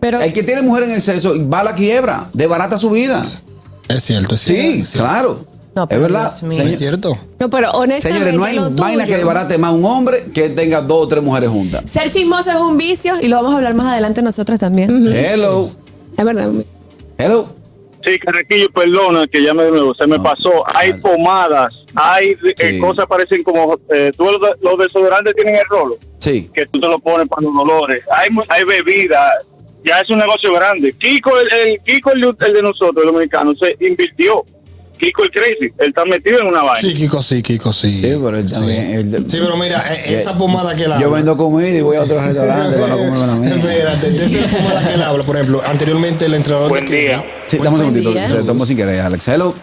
Pero 0.00 0.20
El 0.20 0.32
que 0.32 0.42
tiene 0.42 0.62
mujer 0.62 0.84
en 0.84 0.90
exceso 0.92 1.34
va 1.48 1.60
a 1.60 1.64
la 1.64 1.74
quiebra, 1.74 2.28
desbarata 2.32 2.76
su 2.76 2.90
vida. 2.90 3.24
Es 3.88 4.02
cierto, 4.04 4.34
es 4.34 4.40
Sí, 4.42 4.54
cierto. 4.54 4.82
es 4.82 4.88
cierto. 4.90 5.08
claro. 5.08 5.46
No, 5.74 5.82
es 5.84 5.88
pero 5.88 6.02
verdad. 6.02 6.32
Es 6.66 6.76
cierto. 6.78 7.18
No, 7.40 7.48
pero 7.48 7.70
honestamente. 7.70 8.30
señores, 8.30 8.34
no 8.34 8.44
hay 8.44 8.58
vaina 8.76 9.06
que 9.06 9.16
desbarate 9.16 9.56
más 9.56 9.72
un 9.72 9.84
hombre 9.86 10.26
que 10.34 10.50
tenga 10.50 10.82
dos 10.82 11.06
o 11.06 11.08
tres 11.08 11.24
mujeres 11.24 11.48
juntas. 11.48 11.84
ser 11.90 12.10
chismoso 12.10 12.50
es 12.50 12.56
un 12.56 12.76
vicio 12.76 13.14
y 13.22 13.28
lo 13.28 13.36
vamos 13.36 13.54
a 13.54 13.56
hablar 13.56 13.74
más 13.74 13.86
adelante 13.92 14.20
nosotras 14.20 14.60
también. 14.60 15.06
Hello. 15.10 15.70
Es 16.18 16.24
verdad. 16.24 16.50
Hello. 17.16 17.46
Sí, 18.04 18.18
Carraquillo, 18.18 18.70
perdona 18.70 19.26
que 19.28 19.42
ya 19.42 19.54
me, 19.54 19.64
se 19.96 20.06
me 20.06 20.16
No, 20.16 20.22
pasó. 20.22 20.64
Hay 20.66 20.92
pomadas, 20.94 21.72
hay 21.94 22.30
eh, 22.42 22.54
Sí. 22.72 22.78
cosas 22.80 23.06
parecen 23.06 23.42
como, 23.44 23.78
eh, 23.94 24.10
tú 24.16 24.24
los, 24.24 24.38
los 24.60 24.78
desodorantes 24.78 25.34
tienen 25.36 25.54
el 25.56 25.64
rolo, 25.68 25.96
Sí. 26.18 26.50
que 26.52 26.66
tú 26.66 26.80
te 26.80 26.88
lo 26.88 26.98
pones 26.98 27.28
para 27.28 27.42
los 27.42 27.54
dolores. 27.54 28.04
Hay, 28.10 28.28
hay 28.48 28.64
bebidas, 28.64 29.46
ya 29.84 30.00
es 30.00 30.10
un 30.10 30.18
negocio 30.18 30.52
grande. 30.52 30.92
Kiko, 30.98 31.38
el, 31.38 31.52
el 31.52 31.80
Kiko, 31.82 32.10
el, 32.12 32.20
de- 32.22 32.46
el 32.46 32.52
de 32.54 32.62
nosotros, 32.62 33.04
el 33.04 33.12
dominicano, 33.12 33.52
se 33.54 33.76
invirtió. 33.80 34.44
Kiko 35.02 35.24
el 35.24 35.30
Crazy. 35.32 35.64
Él 35.78 35.88
está 35.88 36.04
metido 36.04 36.38
en 36.40 36.46
una 36.46 36.62
vaina. 36.62 36.80
Sí, 36.80 36.94
Kiko, 36.94 37.20
sí, 37.22 37.42
Kiko, 37.42 37.72
sí. 37.72 37.92
Sí, 37.92 38.02
pero 38.22 38.38
él 38.38 38.50
también. 38.52 38.92
él- 38.92 39.24
Sí, 39.28 39.38
pero 39.40 39.56
mira, 39.56 39.82
eh, 39.92 40.14
esa 40.16 40.38
pomada 40.38 40.76
que 40.76 40.84
él 40.84 40.92
habla. 40.92 41.04
yo 41.04 41.10
vendo 41.10 41.36
comida 41.36 41.68
y 41.70 41.80
voy 41.80 41.96
a 41.96 42.02
otro 42.02 42.20
restaurante 42.24 42.78
para 42.78 42.94
comer 42.94 43.10
una 43.10 43.34
mía. 43.36 43.56
Espérate, 43.56 44.10
de 44.10 44.24
esa 44.24 44.56
pomada 44.56 44.84
que 44.86 44.94
él 44.94 45.02
habla, 45.02 45.24
por 45.24 45.36
ejemplo, 45.36 45.62
anteriormente 45.66 46.26
el 46.26 46.34
entrenador 46.34 46.68
Buen 46.68 46.86
de 46.86 46.96
día. 46.96 47.24
Sí, 47.48 47.58
dame 47.58 47.70
un 47.70 47.78
segundito. 47.78 48.12
Se 48.14 48.44
tomó 48.44 48.64
sin 48.64 48.76
querer, 48.76 49.00
Alex. 49.00 49.26
Hello. 49.26 49.54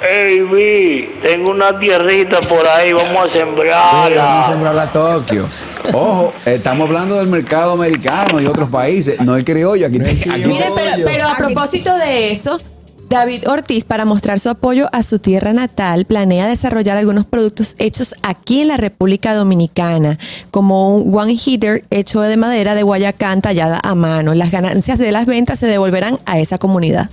Hey, 0.00 0.38
Vi, 0.42 1.10
tengo 1.28 1.50
una 1.50 1.76
tierrita 1.80 2.40
por 2.42 2.64
ahí, 2.68 2.92
vamos 2.92 3.26
a 3.28 3.32
Sí, 3.32 3.38
vamos 3.40 3.60
a 3.64 4.06
sembrarla. 4.06 4.46
sembrar 4.52 4.78
a 4.78 4.92
Tokio. 4.92 5.48
Ojo, 5.92 6.32
estamos 6.46 6.86
hablando 6.86 7.16
del 7.16 7.26
mercado 7.26 7.72
americano 7.72 8.40
y 8.40 8.46
otros 8.46 8.70
países, 8.70 9.20
no 9.22 9.34
el 9.34 9.44
criollo. 9.44 9.84
Aquí, 9.88 9.98
criollo. 9.98 10.48
Mire, 10.48 10.66
pero, 10.76 10.92
pero 11.04 11.26
a 11.28 11.34
propósito 11.36 11.96
de 11.98 12.30
eso, 12.30 12.60
David 13.08 13.48
Ortiz, 13.48 13.84
para 13.84 14.04
mostrar 14.04 14.38
su 14.38 14.50
apoyo 14.50 14.88
a 14.92 15.02
su 15.02 15.18
tierra 15.18 15.54
natal, 15.54 16.04
planea 16.04 16.46
desarrollar 16.46 16.98
algunos 16.98 17.24
productos 17.24 17.74
hechos 17.78 18.14
aquí 18.22 18.60
en 18.60 18.68
la 18.68 18.76
República 18.76 19.34
Dominicana, 19.34 20.18
como 20.50 20.94
un 20.94 21.14
one 21.16 21.32
hitter 21.42 21.84
hecho 21.90 22.20
de 22.20 22.36
madera 22.36 22.74
de 22.74 22.82
Guayacán 22.82 23.40
tallada 23.40 23.80
a 23.82 23.94
mano. 23.94 24.34
Las 24.34 24.50
ganancias 24.50 24.98
de 24.98 25.10
las 25.10 25.24
ventas 25.24 25.58
se 25.58 25.66
devolverán 25.66 26.20
a 26.26 26.38
esa 26.38 26.58
comunidad. 26.58 27.08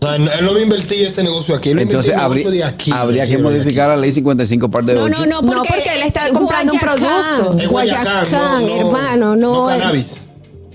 O 0.00 0.06
sea, 0.06 0.16
él 0.16 0.44
no 0.44 0.52
va 0.52 0.58
a 0.58 0.62
invertir 0.62 1.06
ese 1.06 1.22
negocio 1.22 1.54
aquí, 1.54 1.70
él 1.70 1.78
entonces 1.78 2.12
habría, 2.14 2.44
negocio 2.44 2.50
de 2.50 2.64
aquí. 2.64 2.90
habría 2.92 3.22
de 3.24 3.30
que 3.30 3.38
modificar 3.38 3.88
la 3.88 3.96
ley 3.96 4.12
55 4.12 4.68
parte 4.68 4.92
de 4.92 4.98
No, 4.98 5.04
8. 5.04 5.14
no, 5.20 5.26
no, 5.26 5.40
No, 5.42 5.46
porque, 5.46 5.68
porque 5.68 5.94
él 5.94 6.02
está 6.02 6.26
es 6.26 6.32
comprando 6.32 6.72
un 6.74 6.78
producto. 6.80 7.56
Es 7.62 7.68
Guayacán, 7.68 8.04
Guayacán, 8.28 8.32
no, 8.32 8.60
no, 8.60 8.76
hermano, 8.76 9.36
no. 9.36 9.52
No 9.66 9.70
es- 9.70 9.78
cannabis. 9.78 10.20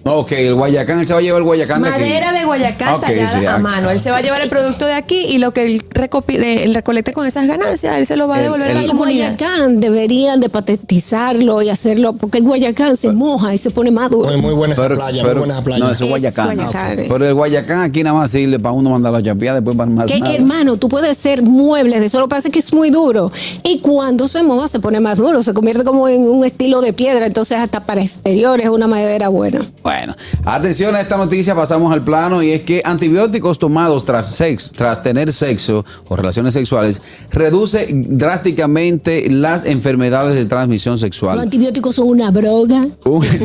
Ok, 0.04 0.32
el 0.32 0.56
Guayacán, 0.56 1.00
él 1.00 1.08
se 1.08 1.14
va 1.14 1.20
a 1.20 1.22
llevar 1.22 1.40
el 1.40 1.46
Guayacán 1.46 1.82
de 1.84 1.90
aquí. 1.90 2.00
Madera 2.00 2.32
de 2.32 2.46
Guayacán 2.46 2.94
Ok, 2.96 3.02
tallada 3.02 3.40
sí, 3.40 3.46
a 3.46 3.58
mano. 3.58 3.90
Él 3.90 4.00
se 4.00 4.12
va 4.12 4.18
a 4.18 4.22
llevar 4.22 4.42
el 4.42 4.50
producto 4.50 4.86
de 4.86 4.94
aquí 4.94 5.26
y 5.26 5.38
lo 5.38 5.52
que 5.52 5.76
eh, 5.76 5.80
él 6.04 6.74
recolecte 6.74 7.14
con 7.14 7.26
esas 7.26 7.48
ganancias, 7.48 7.98
él 7.98 8.06
se 8.06 8.16
lo 8.16 8.28
va 8.28 8.36
a 8.36 8.38
El- 8.40 8.44
devolver 8.46 8.72
a 8.72 8.74
la 8.74 8.80
el- 8.80 8.86
El 8.86 8.92
comunidad. 8.92 9.36
Guayacán 9.38 9.80
deberían 9.80 10.40
de 10.40 10.50
patentizarlo 10.50 11.62
y 11.62 11.70
hacerlo, 11.70 12.14
porque 12.14 12.38
el 12.40 12.44
Guayacán 12.44 12.98
se 12.98 13.12
moja 13.12 13.54
y 13.54 13.58
se 13.58 13.70
pone 13.72 13.92
más 13.92 14.10
duro. 14.10 14.28
Muy, 14.30 14.42
muy 14.42 14.54
buena 14.54 14.74
esa 14.74 14.84
Pero- 14.84 14.96
playa, 14.96 15.22
muy 15.22 15.30
pero- 15.30 15.40
buena 15.42 15.54
esa 15.56 15.64
playa. 15.64 15.86
No, 15.86 15.92
eso 15.92 16.04
es 16.04 16.10
Guayacán. 16.10 16.46
Guayacán, 16.56 17.00
es. 17.00 17.08
Pero 17.10 17.26
el 17.26 17.34
Guayacán 17.34 17.82
aquí 17.82 18.04
nada 18.04 18.18
más 18.18 18.32
sirve 18.32 18.60
para 18.60 18.74
uno 18.74 18.90
mandar 18.92 19.14
la 19.14 19.22
chapía, 19.24 19.54
después 19.54 19.76
para 19.76 19.90
más 19.90 20.06
Que 20.08 20.18
hermano, 20.36 20.78
tú 20.78 20.90
puedes 20.90 21.12
hacer 21.12 21.44
muebles 21.44 22.00
de 22.00 22.06
eso, 22.08 22.20
lo 22.20 22.28
que 22.28 22.36
pasa 22.36 22.48
es 22.48 22.54
que 22.54 22.60
es 22.60 22.74
muy 22.74 22.90
duro. 22.90 23.32
Y 23.64 23.80
cuando 23.80 24.28
se 24.28 24.44
moja 24.44 24.68
se 24.68 24.80
pone 24.80 25.00
más 25.00 25.18
duro, 25.18 25.44
se 25.44 25.54
convierte 25.54 25.84
como 25.84 26.08
en 26.08 26.22
un 26.22 26.46
estilo 26.46 26.82
de 26.82 26.94
piedra, 26.94 27.26
entonces 27.26 27.58
hasta 27.58 27.82
para 27.86 28.02
exteriores 28.02 28.66
es 28.66 28.72
una 28.72 28.88
madera 28.88 29.28
buena. 29.30 29.62
Bueno, 29.84 30.16
atención 30.46 30.96
a 30.96 31.02
esta 31.02 31.18
noticia, 31.18 31.56
pasamos 31.56 31.92
al 31.94 32.04
plano 32.04 32.42
y 32.44 32.52
es 32.52 32.62
que 32.62 32.82
antibióticos 32.84 33.60
tomados 33.60 34.06
tras 34.06 34.28
sex, 34.36 34.72
tras 34.76 35.02
tener 35.04 35.32
sexo 35.34 35.86
o 36.08 36.16
relaciones 36.16 36.54
sexuales 36.54 37.02
reduce 37.32 37.88
drásticamente 37.92 39.30
las 39.30 39.66
enfermedades 39.66 40.36
de 40.36 40.46
transmisión 40.46 40.94
Los 40.94 41.02
sexual. 41.02 41.40
antibióticos 41.40 41.96
son 41.96 42.08
una 42.10 42.32
broga. 42.32 42.86
Un- 43.06 43.24
Es 43.26 43.38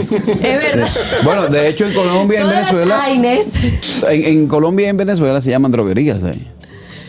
verdad. 0.42 0.88
bueno, 1.24 1.46
de 1.48 1.68
hecho 1.68 1.84
en 1.86 1.94
Colombia 1.94 2.40
y 2.40 2.42
en 2.42 2.48
Venezuela, 2.48 3.02
en, 4.10 4.24
en 4.24 4.46
Colombia 4.46 4.86
y 4.86 4.88
en 4.90 4.96
Venezuela 4.96 5.40
se 5.40 5.50
llaman 5.50 5.72
droguerías. 5.72 6.22
¿eh? 6.24 6.34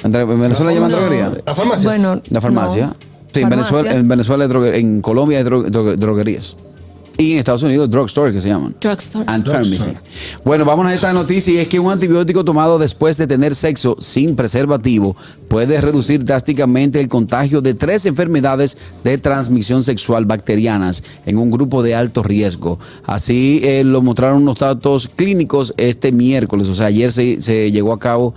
En 0.03 0.11
Venezuela 0.11 0.73
llaman 0.73 0.91
No. 0.91 0.97
droguerías. 0.97 1.31
¿La 1.45 1.55
farmacia? 1.55 1.89
Bueno, 1.89 2.21
La 2.29 2.41
farmacia. 2.41 2.85
no. 2.87 2.95
Sí, 3.33 3.41
en. 3.41 3.49
Venezuela, 3.49 3.91
en 3.93 4.07
Venezuela 4.07 4.45
en 4.77 5.01
Colombia 5.01 5.39
hay 5.39 5.43
dro- 5.43 5.65
dro- 5.65 5.95
droguerías. 5.95 6.55
Y 7.17 7.33
en 7.33 7.39
Estados 7.39 7.63
Unidos, 7.63 7.89
drugstore 7.89 8.33
que 8.33 8.41
se 8.41 8.49
llaman. 8.49 8.75
Drugstore. 8.79 9.25
And 9.27 9.43
Drugstore. 9.43 9.77
pharmacy. 9.77 9.97
Bueno, 10.43 10.65
vamos 10.65 10.85
a 10.85 10.93
esta 10.93 11.13
noticia 11.13 11.53
y 11.53 11.57
es 11.57 11.67
que 11.67 11.79
un 11.79 11.91
antibiótico 11.91 12.43
tomado 12.43 12.77
después 12.77 13.17
de 13.17 13.27
tener 13.27 13.55
sexo 13.55 13.95
sin 13.99 14.35
preservativo 14.35 15.15
puede 15.47 15.79
reducir 15.79 16.25
drásticamente 16.25 16.99
el 16.99 17.07
contagio 17.07 17.61
de 17.61 17.73
tres 17.73 18.05
enfermedades 18.05 18.77
de 19.03 19.17
transmisión 19.17 19.83
sexual 19.83 20.25
bacterianas 20.25 21.03
en 21.25 21.37
un 21.37 21.51
grupo 21.51 21.83
de 21.83 21.95
alto 21.95 22.21
riesgo. 22.21 22.79
Así 23.05 23.61
eh, 23.63 23.83
lo 23.85 24.01
mostraron 24.01 24.41
unos 24.41 24.59
datos 24.59 25.09
clínicos 25.15 25.73
este 25.77 26.11
miércoles, 26.11 26.67
o 26.67 26.75
sea, 26.75 26.87
ayer 26.87 27.11
se, 27.11 27.41
se 27.41 27.71
llegó 27.71 27.93
a 27.93 27.99
cabo 27.99 28.33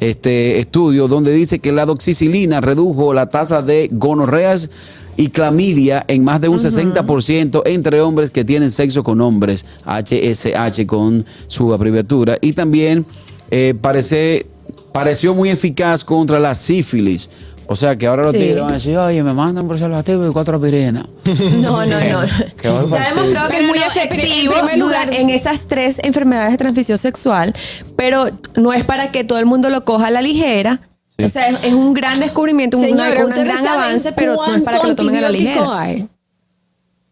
este 0.00 0.58
estudio 0.58 1.06
donde 1.06 1.32
dice 1.32 1.58
que 1.58 1.70
la 1.70 1.86
doxicilina 1.86 2.60
redujo 2.60 3.12
la 3.12 3.26
tasa 3.26 3.62
de 3.62 3.88
gonorreas 3.92 4.70
y 5.16 5.28
clamidia 5.28 6.02
en 6.08 6.24
más 6.24 6.40
de 6.40 6.48
un 6.48 6.58
60% 6.58 7.62
entre 7.66 8.00
hombres 8.00 8.30
que 8.30 8.44
tienen 8.44 8.70
sexo 8.70 9.02
con 9.02 9.20
hombres, 9.20 9.64
HSH 9.84 10.86
con 10.86 11.24
su 11.46 11.72
abreviatura, 11.72 12.36
y 12.40 12.52
también 12.52 13.04
eh, 13.50 13.74
parece, 13.80 14.46
pareció 14.92 15.34
muy 15.34 15.50
eficaz 15.50 16.02
contra 16.04 16.38
la 16.40 16.54
sífilis. 16.54 17.28
O 17.68 17.76
sea 17.76 17.96
que 17.96 18.06
ahora 18.06 18.22
los 18.24 18.32
Sí. 18.32 18.38
tigres 18.38 18.60
van 18.60 18.70
a 18.70 18.74
decir, 18.74 18.96
oye, 18.98 19.22
me 19.22 19.32
mandan 19.32 19.66
preservativo 19.68 20.28
y 20.28 20.32
cuatro 20.32 20.56
aspirinas. 20.56 21.04
No, 21.62 21.86
no, 21.86 21.86
no. 21.86 22.86
Se 22.88 22.96
ha 22.98 23.14
demostrado 23.14 23.48
que 23.48 23.56
es 23.58 23.62
muy 23.66 23.78
no, 23.78 23.84
en 23.84 23.90
efectivo 23.90 24.54
primer 24.54 24.78
lugar- 24.78 25.12
en 25.12 25.30
esas 25.30 25.66
tres 25.68 25.98
enfermedades 26.02 26.52
de 26.52 26.58
transmisión 26.58 26.98
sexual, 26.98 27.54
pero 27.96 28.26
no 28.56 28.72
es 28.72 28.84
para 28.84 29.10
que 29.12 29.24
todo 29.24 29.38
el 29.38 29.46
mundo 29.46 29.70
lo 29.70 29.84
coja 29.84 30.08
a 30.08 30.10
la 30.10 30.20
ligera. 30.22 30.80
O 31.26 31.30
sea, 31.30 31.48
es, 31.48 31.56
es 31.64 31.72
un 31.74 31.94
gran 31.94 32.20
descubrimiento, 32.20 32.78
un, 32.78 32.96
gran 32.96 33.16
saben 33.46 33.66
avance, 33.68 34.12
pero 34.12 34.34
no 34.34 34.54
es 34.54 34.62
para 34.62 34.80
que 34.80 34.88
lo 34.88 34.94
tomen 34.96 35.16
a 35.16 35.20
la 35.22 35.30
ligera. 35.30 35.78
hay. 35.80 36.08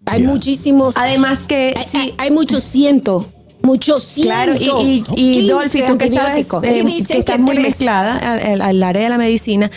Hay 0.06 0.22
muchísimos. 0.22 0.96
Además 0.96 1.40
que 1.46 1.74
hay, 1.76 1.84
sí, 1.90 1.96
hay- 1.98 2.14
hay 2.18 2.30
muchos 2.30 2.62
cientos. 2.64 3.26
Muchos 3.62 4.14
Claro, 4.22 4.56
cientos. 4.56 4.82
y, 4.84 5.04
y, 5.14 5.30
y 5.30 5.32
15 5.34 5.52
Dolphy, 5.52 5.82
tú 5.86 5.98
que 5.98 6.08
sabes 6.08 6.48
eh, 6.62 6.84
Y 6.86 7.04
que 7.04 7.18
estás 7.18 7.38
muy 7.38 7.52
tres. 7.56 7.66
mezclada 7.66 8.16
al, 8.16 8.82
área 8.82 9.02
de 9.02 9.08
la 9.10 9.18
medicina, 9.18 9.70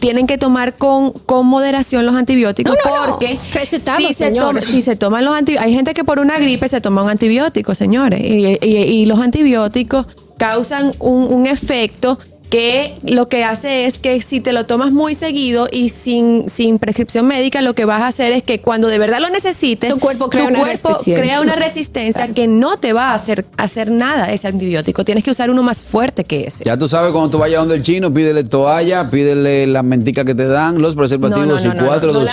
tienen 0.00 0.28
que 0.28 0.38
tomar 0.38 0.76
con, 0.76 1.10
con 1.10 1.44
moderación 1.46 2.06
los 2.06 2.14
antibióticos 2.14 2.76
No, 2.84 2.90
no, 2.90 2.96
no. 3.06 3.10
porque 3.12 3.36
Recetados, 3.52 4.00
si, 4.06 4.12
se 4.14 4.26
señores. 4.26 4.62
toma- 4.64 4.72
si 4.72 4.80
se 4.80 4.94
toman 4.94 5.24
los 5.24 5.34
antibióticos, 5.36 5.66
hay 5.66 5.74
gente 5.74 5.92
que 5.92 6.04
por 6.04 6.20
una 6.20 6.38
gripe 6.38 6.68
se 6.68 6.80
toma 6.80 7.02
un 7.02 7.10
antibiótico, 7.10 7.74
señores, 7.74 8.20
y, 8.20 8.46
y- 8.64 8.76
y 8.76 9.06
los 9.06 9.18
antibióticos 9.18 10.06
causan 10.38 10.92
un, 11.00 11.24
un 11.34 11.46
efecto 11.48 12.20
que 12.50 12.94
lo 13.02 13.28
que 13.28 13.42
hace 13.44 13.86
es 13.86 13.98
que 13.98 14.20
si 14.22 14.40
te 14.40 14.52
lo 14.52 14.64
tomas 14.66 14.92
muy 14.92 15.14
seguido 15.14 15.68
y 15.70 15.88
sin, 15.88 16.48
sin 16.48 16.78
prescripción 16.78 17.26
médica, 17.26 17.60
lo 17.60 17.74
que 17.74 17.84
vas 17.84 18.02
a 18.02 18.06
hacer 18.08 18.32
es 18.32 18.42
que 18.42 18.60
cuando 18.60 18.88
de 18.88 18.98
verdad 18.98 19.18
lo 19.20 19.28
necesites, 19.30 19.92
Tu 19.92 19.98
cuerpo 19.98 20.30
crea 20.30 20.46
una 20.46 20.62
resistencia. 20.64 21.18
crea 21.20 21.40
una 21.40 21.56
resistencia 21.56 22.28
que 22.28 22.46
no 22.46 22.76
te 22.78 22.92
va 22.92 23.10
a 23.10 23.14
hacer, 23.14 23.46
hacer 23.56 23.90
nada 23.90 24.32
ese 24.32 24.46
antibiótico. 24.48 25.04
Tienes 25.04 25.24
que 25.24 25.30
usar 25.32 25.50
uno 25.50 25.62
más 25.62 25.84
fuerte 25.84 26.24
que 26.24 26.44
ese. 26.44 26.64
Ya 26.64 26.76
tú 26.76 26.86
sabes, 26.88 27.10
cuando 27.12 27.30
tú 27.30 27.38
vayas 27.38 27.60
donde 27.60 27.74
el 27.76 27.82
chino, 27.82 28.12
pídele 28.14 28.44
toalla, 28.44 29.10
pídele 29.10 29.66
las 29.66 29.82
menticas 29.84 30.24
que 30.24 30.34
te 30.34 30.46
dan, 30.46 30.80
los 30.80 30.94
preservativos 30.94 31.46
No, 31.46 31.54
no, 31.54 31.74
no, 31.74 31.82
y 31.82 31.86
cuatro 31.86 32.12
no, 32.12 32.20
no 32.20 32.26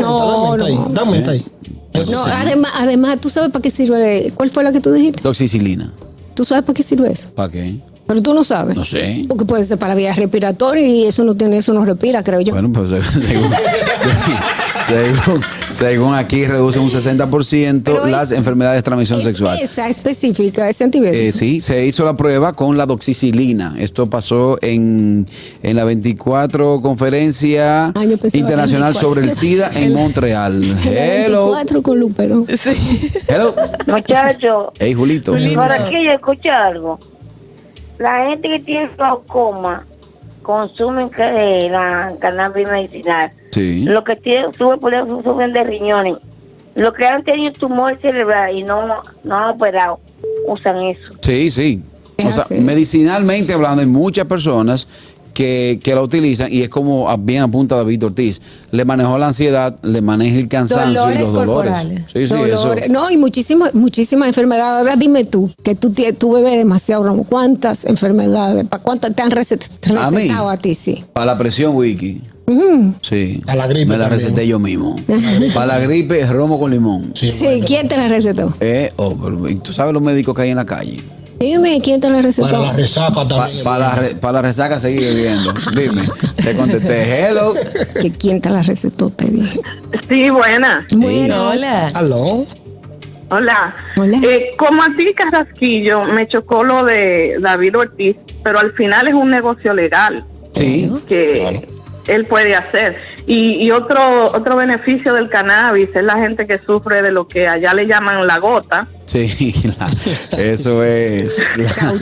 No, 0.00 0.56
dame, 0.56 0.56
está 0.56 0.64
ahí, 0.66 0.74
no. 0.74 0.88
dame, 0.90 1.18
está 1.18 1.30
ahí. 1.32 1.44
Eso 1.92 2.12
No, 2.12 2.24
sí. 2.24 2.30
además, 2.34 2.72
además, 2.76 3.20
tú 3.20 3.28
sabes 3.28 3.50
para 3.50 3.62
qué 3.62 3.70
sirve. 3.70 4.32
¿Cuál 4.34 4.48
fue 4.50 4.64
la 4.64 4.72
que 4.72 4.80
tú 4.80 4.90
dijiste? 4.92 5.22
Doxicilina. 5.22 5.92
¿Tú 6.34 6.44
sabes 6.44 6.64
para 6.64 6.74
qué 6.74 6.82
sirve 6.82 7.12
eso? 7.12 7.30
¿Para 7.34 7.50
qué? 7.52 7.74
Pero 8.12 8.22
tú 8.22 8.34
no 8.34 8.44
sabes. 8.44 8.76
No 8.76 8.84
sé. 8.84 9.24
Porque 9.28 9.44
puede 9.44 9.64
ser 9.64 9.78
para 9.78 9.94
vías 9.94 10.16
respiratorias 10.16 10.86
y 10.88 11.06
eso 11.06 11.24
no 11.24 11.34
tiene, 11.34 11.56
eso 11.58 11.72
no 11.72 11.84
respira, 11.84 12.22
creo 12.22 12.40
yo. 12.42 12.52
Bueno, 12.52 12.70
pues 12.72 12.90
según, 14.86 15.40
según, 15.74 16.14
aquí 16.14 16.44
reduce 16.44 16.78
un 16.78 16.90
60% 16.90 17.82
Pero 17.84 18.06
las 18.06 18.30
es- 18.30 18.38
enfermedades 18.38 18.78
de 18.78 18.82
transmisión 18.82 19.18
Es 19.20 19.24
sexual. 19.24 19.58
Esa 19.62 19.88
específica, 19.88 20.68
ese 20.68 20.84
antibiótico. 20.84 21.22
Eh, 21.22 21.32
sí, 21.32 21.60
se 21.60 21.86
hizo 21.86 22.04
la 22.04 22.16
prueba 22.16 22.52
con 22.52 22.76
la 22.76 22.84
doxicilina. 22.86 23.74
Esto 23.78 24.10
pasó 24.10 24.58
en, 24.60 25.26
en 25.62 25.76
la 25.76 25.84
24 25.84 26.80
conferencia 26.82 27.86
Ah, 27.94 28.04
internacional 28.04 28.92
24. 28.92 29.00
sobre 29.00 29.22
el 29.22 29.32
SIDA 29.32 29.70
en 29.74 29.92
Montreal. 29.94 30.62
Hello. 30.84 31.52
24 31.52 31.82
con 31.82 31.98
Lupero. 32.00 32.44
Hello. 33.28 33.54
Muchacho, 33.86 34.72
Hey, 34.78 34.94
Julito. 34.94 35.32
por 35.32 35.72
aquí 35.72 36.04
yo 36.04 36.12
escucho 36.12 36.50
algo. 36.50 36.98
La 38.02 38.26
gente 38.26 38.50
que 38.50 38.58
tiene 38.58 38.88
glaucoma 38.96 39.84
consumen 40.42 41.08
que- 41.08 41.68
la 41.70 42.12
cannabis 42.20 42.68
medicinal. 42.68 43.30
Sí. 43.52 43.84
Los 43.84 44.02
que 44.02 44.16
tienen, 44.16 44.52
sube 44.52 44.76
por 44.78 44.92
eso, 44.92 45.22
suben 45.22 45.52
de 45.52 45.62
riñones. 45.62 46.14
Los 46.74 46.92
que 46.94 47.06
han 47.06 47.22
tenido 47.22 47.52
tumor 47.52 47.98
cerebral 48.00 48.56
y 48.58 48.62
no, 48.64 48.86
no 49.24 49.36
han 49.36 49.50
operado, 49.50 50.00
usan 50.46 50.82
eso. 50.82 51.12
Sí, 51.20 51.50
sí. 51.50 51.82
O 52.26 52.30
sea, 52.32 52.42
así. 52.44 52.54
medicinalmente 52.54 53.52
hablando, 53.52 53.82
hay 53.82 53.88
muchas 53.88 54.26
personas 54.26 54.86
que, 55.42 55.80
que 55.82 55.94
la 55.94 56.02
utilizan 56.02 56.52
y 56.52 56.62
es 56.62 56.68
como 56.68 57.08
bien 57.18 57.42
apunta 57.42 57.74
David 57.76 58.04
Ortiz. 58.06 58.40
Le 58.70 58.84
manejó 58.84 59.18
la 59.18 59.28
ansiedad, 59.28 59.76
le 59.82 60.00
maneja 60.00 60.38
el 60.38 60.48
cansancio 60.48 61.00
Dolores 61.00 61.18
y 61.20 61.22
los 61.24 61.32
dolores. 61.32 61.72
corporales. 61.72 62.02
Sí, 62.06 62.26
sí, 62.28 62.34
Dolores. 62.34 62.84
eso. 62.84 62.92
No, 62.92 63.10
y 63.10 63.16
muchísimas, 63.16 63.74
muchísimas 63.74 64.28
enfermedades. 64.28 64.78
Ahora 64.78 64.96
dime 64.96 65.24
tú, 65.24 65.50
que 65.64 65.74
tú, 65.74 66.32
bebes 66.32 66.56
demasiado 66.56 67.02
romo. 67.02 67.24
¿Cuántas 67.24 67.84
enfermedades? 67.86 68.64
¿Para 68.66 68.82
cuántas 68.82 69.14
te 69.14 69.22
han 69.22 69.30
recet- 69.30 69.68
¿A 69.98 70.10
mí? 70.10 70.16
recetado 70.18 70.48
a, 70.48 70.56
ti? 70.56 70.74
Sí. 70.74 71.04
Para 71.12 71.26
la 71.26 71.38
presión, 71.38 71.74
Wiki. 71.74 72.20
Sí. 73.00 73.42
A 73.46 73.54
la 73.56 73.66
gripe 73.66 73.86
Me 73.86 73.96
la 73.96 74.08
también. 74.08 74.20
receté 74.28 74.46
yo 74.46 74.58
mismo. 74.58 74.96
Para 75.54 75.66
la 75.66 75.78
gripe, 75.80 76.24
romo 76.26 76.58
con 76.60 76.70
limón. 76.70 77.12
Sí, 77.14 77.30
Sí. 77.30 77.62
¿quién 77.66 77.88
te 77.88 77.96
la 77.96 78.08
recetó? 78.08 78.52
Eh, 78.60 78.92
oh, 78.96 79.16
pero, 79.16 79.48
¿y 79.48 79.54
¿Tú 79.56 79.72
sabes 79.72 79.92
los 79.94 80.02
médicos 80.02 80.34
que 80.36 80.42
hay 80.42 80.50
en 80.50 80.56
la 80.56 80.66
calle? 80.66 81.00
Dime 81.42 81.80
quién 81.82 82.00
te 82.00 82.06
la 82.08 82.14
Para 82.16 82.22
recetó. 82.22 82.62
la 82.62 82.72
resaca 82.72 83.12
Para 83.14 83.28
también. 83.28 83.64
la, 83.64 83.94
re- 83.96 84.14
pa' 84.14 84.30
la 84.32 84.42
resaca 84.42 84.78
seguir 84.78 85.02
bebiendo. 85.02 85.52
Dime, 85.74 86.02
te 86.42 86.54
contesté, 86.56 87.26
hello. 87.28 87.52
Que 88.00 88.12
quién 88.12 88.40
te 88.40 88.48
la 88.48 88.62
recetó, 88.62 89.10
te 89.10 89.24
dije. 89.26 89.60
Sí, 90.08 90.30
buena. 90.30 90.86
Bueno, 90.94 91.48
Hola. 91.50 91.88
Aló. 91.94 92.46
Hola. 93.30 93.74
Hola. 93.96 94.18
Eh, 94.22 94.50
como 94.56 94.82
a 94.82 94.86
ti, 94.96 95.12
Carrasquillo, 95.14 96.04
me 96.04 96.28
chocó 96.28 96.62
lo 96.62 96.84
de 96.84 97.36
David 97.40 97.76
Ortiz, 97.78 98.16
pero 98.44 98.60
al 98.60 98.72
final 98.74 99.08
es 99.08 99.14
un 99.14 99.30
negocio 99.30 99.74
legal 99.74 100.24
Sí. 100.52 100.92
que 101.08 101.66
él 102.08 102.26
puede 102.26 102.54
hacer. 102.54 102.98
Y, 103.26 103.62
y 103.64 103.70
otro 103.70 104.26
otro 104.26 104.54
beneficio 104.56 105.14
del 105.14 105.28
cannabis 105.28 105.88
es 105.94 106.04
la 106.04 106.18
gente 106.18 106.46
que 106.46 106.58
sufre 106.58 107.00
de 107.02 107.10
lo 107.10 107.26
que 107.26 107.48
allá 107.48 107.72
le 107.74 107.86
llaman 107.86 108.26
la 108.26 108.38
gota. 108.38 108.86
Sí, 109.12 109.54
la- 109.78 110.38
eso 110.42 110.82
es. 110.82 111.38
la- 111.56 111.92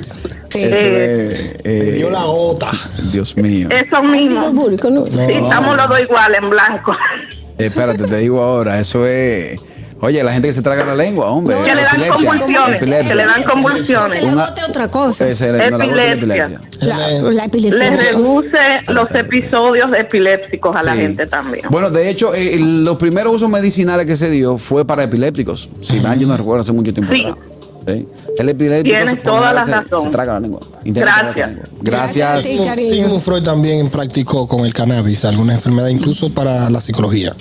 eso 0.54 0.76
es. 0.76 1.56
Me 1.64 1.78
eh, 1.78 1.92
dio 1.96 2.08
la 2.10 2.22
gota. 2.22 2.70
Dios 3.10 3.36
mío. 3.36 3.68
Eso 3.70 4.02
mismo. 4.02 4.40
Sí, 5.08 5.32
estamos 5.32 5.76
los 5.76 5.88
dos 5.88 6.00
igual 6.00 6.34
en 6.36 6.50
blanco. 6.50 6.92
Eh, 7.58 7.66
espérate, 7.66 8.04
te 8.04 8.16
digo 8.18 8.40
ahora, 8.40 8.78
eso 8.78 9.04
es. 9.06 9.60
Oye, 10.02 10.22
la 10.24 10.32
gente 10.32 10.48
que 10.48 10.54
se 10.54 10.62
traga 10.62 10.84
la 10.84 10.94
lengua, 10.94 11.26
hombre. 11.30 11.54
que 11.64 11.74
le 11.74 11.82
dan 11.82 11.86
epilepsia, 12.00 12.14
convulsiones. 12.30 12.82
epilepsia. 12.82 13.08
Que 13.10 13.14
le 13.14 13.24
dan 13.26 13.42
convulsiones. 13.42 14.18
Que 14.20 14.26
es 14.62 14.68
otra 14.68 14.88
cosa. 14.88 15.28
Ese 15.28 15.48
era- 15.48 15.70
no, 15.70 15.76
la 15.78 15.84
la 15.86 16.04
Epilepsia. 16.12 16.14
epilepsia. 16.14 17.44
Epilepsia. 17.44 17.90
Le 17.90 17.94
es 17.94 17.98
reduce 18.14 18.58
los 18.88 19.14
episodios 19.14 19.88
epilépticos 19.98 20.74
a 20.80 20.82
la 20.82 20.94
Sí. 20.94 21.00
gente 21.00 21.26
también. 21.26 21.64
Bueno, 21.70 21.90
de 21.90 22.08
hecho, 22.08 22.34
eh, 22.34 22.56
los 22.58 22.96
primeros 22.96 23.34
usos 23.34 23.50
medicinales 23.50 24.06
que 24.06 24.16
se 24.16 24.30
dio 24.30 24.56
fue 24.58 24.86
para 24.86 25.04
epilépticos. 25.04 25.68
Si 25.82 26.00
mal 26.00 26.18
yo 26.18 26.26
no 26.26 26.36
recuerdo 26.36 26.62
hace 26.62 26.72
mucho 26.72 26.94
tiempo 26.94 27.12
Sí. 27.12 27.26
Sí. 27.86 28.06
El 28.38 28.48
epiléptico 28.48 28.94
Tienes 28.94 29.14
se- 29.14 29.20
por 29.20 29.34
toda 29.38 29.52
la 29.52 29.64
se- 29.64 29.70
razón. 29.70 30.04
Se 30.04 30.10
traga 30.10 30.34
la 30.34 30.40
lengua. 30.40 30.60
Gracias. 30.84 31.36
la 31.36 31.46
lengua. 31.48 31.64
Gracias. 31.82 32.44
Sí, 32.44 32.58
cariño. 32.64 32.90
Sigmund 32.90 33.20
Freud 33.20 33.42
también 33.42 33.88
practicó 33.90 34.46
con 34.46 34.64
el 34.64 34.72
cannabis 34.72 35.24
algunas 35.24 35.56
enfermedades, 35.56 35.94
incluso 35.96 36.32
para 36.32 36.70
la 36.70 36.80
psicología. 36.80 37.34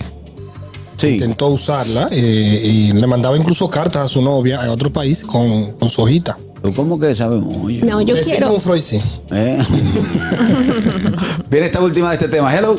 Sí. 0.99 1.13
Intentó 1.13 1.47
usarla 1.47 2.09
eh, 2.11 2.61
y 2.61 2.91
le 2.91 3.07
mandaba 3.07 3.37
incluso 3.37 3.69
cartas 3.69 4.05
a 4.05 4.07
su 4.09 4.21
novia 4.21 4.61
a 4.61 4.69
otro 4.69 4.89
país 4.89 5.23
con, 5.23 5.71
con 5.73 5.89
su 5.89 6.01
hojita. 6.01 6.37
¿Tú 6.61 6.73
¿Cómo 6.73 6.99
que 6.99 7.15
sabemos? 7.15 7.55
Oye. 7.63 7.81
No, 7.85 8.01
yo 8.01 8.15
quiero. 8.15 8.47
Sigmund 8.47 8.61
Freud, 8.61 8.81
sí. 8.81 9.01
¿Eh? 9.31 9.57
Viene 11.49 11.67
esta 11.67 11.79
última 11.79 12.09
de 12.09 12.15
este 12.15 12.27
tema. 12.27 12.53
Hello. 12.53 12.77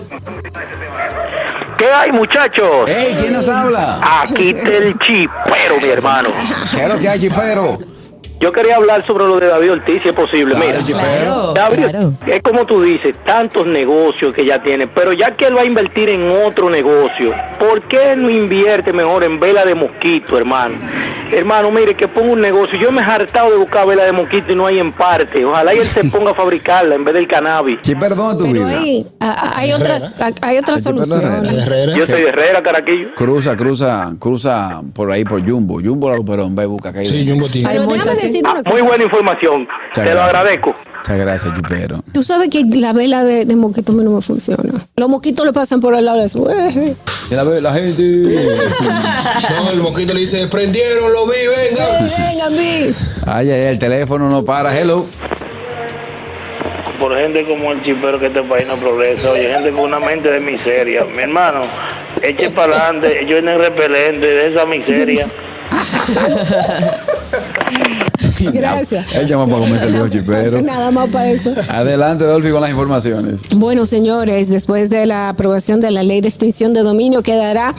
¿Qué 1.78 1.86
hay, 1.86 2.12
muchachos? 2.12 2.84
Hey, 2.86 3.16
¿quién 3.18 3.32
nos 3.32 3.48
habla? 3.48 4.20
Aquí 4.20 4.50
está 4.50 4.68
el 4.68 4.98
chipero, 4.98 5.80
mi 5.80 5.88
hermano. 5.88 6.28
¿Qué 6.70 6.82
es 6.82 6.88
lo 6.90 6.98
que 6.98 7.08
hay, 7.08 7.20
chipero? 7.20 7.78
Yo 8.40 8.50
quería 8.52 8.76
hablar 8.76 9.02
sobre 9.06 9.26
lo 9.26 9.38
de 9.38 9.48
David 9.48 9.72
Ortiz, 9.72 10.00
si 10.02 10.08
es 10.08 10.14
posible. 10.14 10.54
Claro, 10.54 10.66
Mira, 10.66 10.82
chipero. 10.82 11.52
David, 11.52 11.90
claro. 11.90 12.12
es 12.26 12.40
como 12.40 12.64
tú 12.64 12.82
dices, 12.82 13.14
tantos 13.26 13.66
negocios 13.66 14.32
que 14.32 14.46
ya 14.46 14.62
tiene, 14.62 14.86
pero 14.86 15.12
ya 15.12 15.36
que 15.36 15.44
él 15.44 15.56
va 15.58 15.60
a 15.60 15.66
invertir 15.66 16.08
en 16.08 16.30
otro 16.30 16.70
negocio, 16.70 17.34
¿por 17.58 17.82
qué 17.82 18.16
no 18.16 18.30
invierte 18.30 18.94
mejor 18.94 19.24
en 19.24 19.38
vela 19.38 19.66
de 19.66 19.74
mosquito, 19.74 20.38
hermano? 20.38 20.74
Hermano, 21.32 21.70
mire, 21.70 21.94
que 21.94 22.08
ponga 22.08 22.32
un 22.32 22.40
negocio. 22.40 22.78
Yo 22.78 22.90
me 22.92 23.00
he 23.00 23.04
hartado 23.04 23.50
de 23.50 23.56
buscar 23.58 23.86
vela 23.86 24.04
de 24.04 24.12
mosquito 24.12 24.52
y 24.52 24.54
no 24.54 24.66
hay 24.66 24.78
en 24.78 24.92
parte. 24.92 25.44
Ojalá 25.44 25.74
y 25.74 25.78
él 25.78 25.86
se 25.86 26.04
ponga 26.10 26.32
a 26.32 26.34
fabricarla 26.34 26.94
en 26.94 27.04
vez 27.04 27.14
del 27.14 27.26
cannabis. 27.28 27.80
Chipero, 27.82 28.14
¿dónde 28.14 28.44
tú 28.44 28.50
Pero 28.52 28.66
vives? 28.66 29.06
hay, 29.20 29.40
hay 29.54 29.72
otras, 29.72 30.16
hay 30.42 30.58
otras 30.58 30.82
soluciones. 30.82 31.66
Yo 31.96 32.06
soy 32.06 32.22
de 32.22 32.28
Herrera, 32.28 32.62
Caraquillo. 32.62 33.14
Cruza, 33.14 33.56
cruza, 33.56 34.08
cruza 34.18 34.80
por 34.94 35.10
ahí 35.10 35.24
por 35.24 35.46
Jumbo. 35.48 35.80
Jumbo 35.82 36.10
la 36.10 36.16
Luperón, 36.16 36.54
ve, 36.54 36.66
busca 36.66 36.92
que 36.92 37.00
hay. 37.00 37.06
Sí, 37.06 37.28
Jumbo 37.28 37.48
tiene. 37.48 37.68
Pero 37.68 37.82
Hay 37.82 37.86
déjame 37.88 37.98
muchas, 38.04 38.18
sí. 38.18 38.26
decirte 38.26 38.50
Ah, 38.50 38.62
muy 38.70 38.82
buena 38.82 39.04
información. 39.04 39.68
Te 39.92 40.14
lo 40.14 40.22
agradezco. 40.22 40.74
Muchas 41.00 41.18
gracias, 41.18 41.54
chipero. 41.54 42.02
Tú 42.12 42.22
sabes 42.22 42.50
que 42.50 42.62
la 42.76 42.92
vela 42.92 43.24
de, 43.24 43.44
de 43.46 43.56
mosquito 43.56 43.92
a 43.92 43.94
mí 43.94 44.04
no 44.04 44.10
me 44.10 44.20
funciona. 44.20 44.72
Los 44.96 45.08
mosquitos 45.08 45.46
le 45.46 45.52
pasan 45.52 45.80
por 45.80 45.94
el 45.94 46.04
lado 46.04 46.20
de 46.20 46.28
su. 46.28 46.44
la, 47.30 47.44
ve 47.44 47.60
la 47.60 47.72
gente. 47.72 48.02
No, 49.50 49.70
el 49.70 49.80
mosquito 49.80 50.12
le 50.12 50.20
dice, 50.20 50.46
prendieron, 50.48 51.12
lo 51.12 51.26
vi, 51.26 51.32
venga. 51.46 51.84
Venga, 52.00 52.46
a 52.46 52.50
mí. 52.50 52.94
Ay, 53.26 53.50
ay, 53.50 53.60
el 53.72 53.78
teléfono 53.78 54.28
no 54.28 54.44
para. 54.44 54.76
Hello. 54.78 55.06
por 56.98 57.16
gente 57.16 57.46
como 57.46 57.72
el 57.72 57.82
chipero 57.82 58.18
que 58.20 58.26
este 58.26 58.42
país 58.42 58.68
no 58.68 58.76
progresa, 58.76 59.30
oye, 59.30 59.48
gente 59.48 59.70
con 59.72 59.80
una 59.80 60.00
mente 60.00 60.30
de 60.30 60.40
miseria. 60.40 61.04
Mi 61.04 61.22
hermano, 61.22 61.62
eche 62.22 62.50
para 62.50 62.88
adelante, 62.88 63.26
yo 63.28 63.38
en 63.38 63.48
el 63.48 63.58
repelente 63.58 64.26
de 64.26 64.52
esa 64.52 64.66
miseria. 64.66 65.26
Gracias. 68.52 69.14
Él 69.14 69.26
llama 69.26 69.46
para 69.46 69.60
comerse 69.60 69.86
el. 69.86 70.64
Nada 70.64 70.90
más 70.90 71.08
para 71.10 71.30
eso. 71.30 71.50
Adelante, 71.70 72.24
Dolphy, 72.24 72.50
con 72.50 72.60
las 72.60 72.70
informaciones. 72.70 73.40
Bueno, 73.54 73.86
señores, 73.86 74.48
después 74.48 74.90
de 74.90 75.06
la 75.06 75.28
aprobación 75.28 75.80
de 75.80 75.90
la 75.90 76.02
ley 76.02 76.20
de 76.20 76.28
extinción 76.28 76.72
de 76.72 76.82
dominio, 76.82 77.22
quedará 77.22 77.74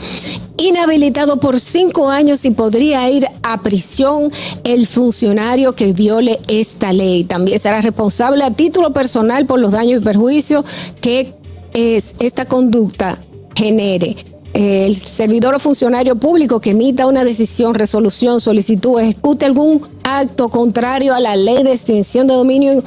inhabilitado 0.56 1.40
por 1.40 1.60
cinco 1.60 2.08
años 2.10 2.44
y 2.44 2.50
podría 2.50 3.08
ir 3.10 3.26
a 3.42 3.62
prisión 3.62 4.30
el 4.64 4.86
funcionario 4.86 5.74
que 5.74 5.92
viole 5.92 6.38
esta 6.48 6.92
ley. 6.92 7.24
También 7.24 7.58
será 7.58 7.80
responsable 7.80 8.44
a 8.44 8.50
título 8.50 8.92
personal 8.92 9.46
por 9.46 9.58
los 9.58 9.72
daños 9.72 10.00
y 10.00 10.04
perjuicios 10.04 10.64
que 11.00 11.34
es 11.74 12.16
esta 12.20 12.44
conducta 12.44 13.18
genere. 13.54 14.16
El 14.54 14.94
servidor 14.96 15.54
o 15.54 15.58
funcionario 15.58 16.16
público 16.16 16.60
que 16.60 16.70
emita 16.70 17.06
una 17.06 17.24
decisión, 17.24 17.74
resolución, 17.74 18.40
solicitud, 18.40 19.00
ejecute 19.00 19.46
algún 19.46 19.82
acto 20.02 20.48
contrario 20.50 21.14
a 21.14 21.20
la 21.20 21.36
ley 21.36 21.62
de 21.62 21.72
extinción 21.72 22.26
de 22.26 22.34
dominio 22.34 22.82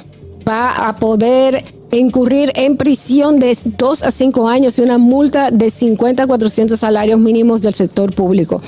va 0.47 0.87
a 0.87 0.95
poder 0.97 1.63
incurrir 1.91 2.51
en 2.55 2.77
prisión 2.77 3.39
de 3.39 3.57
2 3.63 4.03
a 4.03 4.11
5 4.11 4.47
años 4.47 4.77
y 4.77 4.81
una 4.81 4.97
multa 4.97 5.51
de 5.51 5.69
50 5.69 6.23
a 6.23 6.27
400 6.27 6.79
salarios 6.79 7.19
mínimos 7.19 7.61
del 7.61 7.73
sector 7.73 8.13
público. 8.13 8.61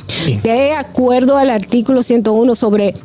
De 0.44 0.74
acuerdo 0.74 1.38
al 1.38 1.50
artículo 1.50 2.04
101 2.04 2.56
sobre 2.56 2.96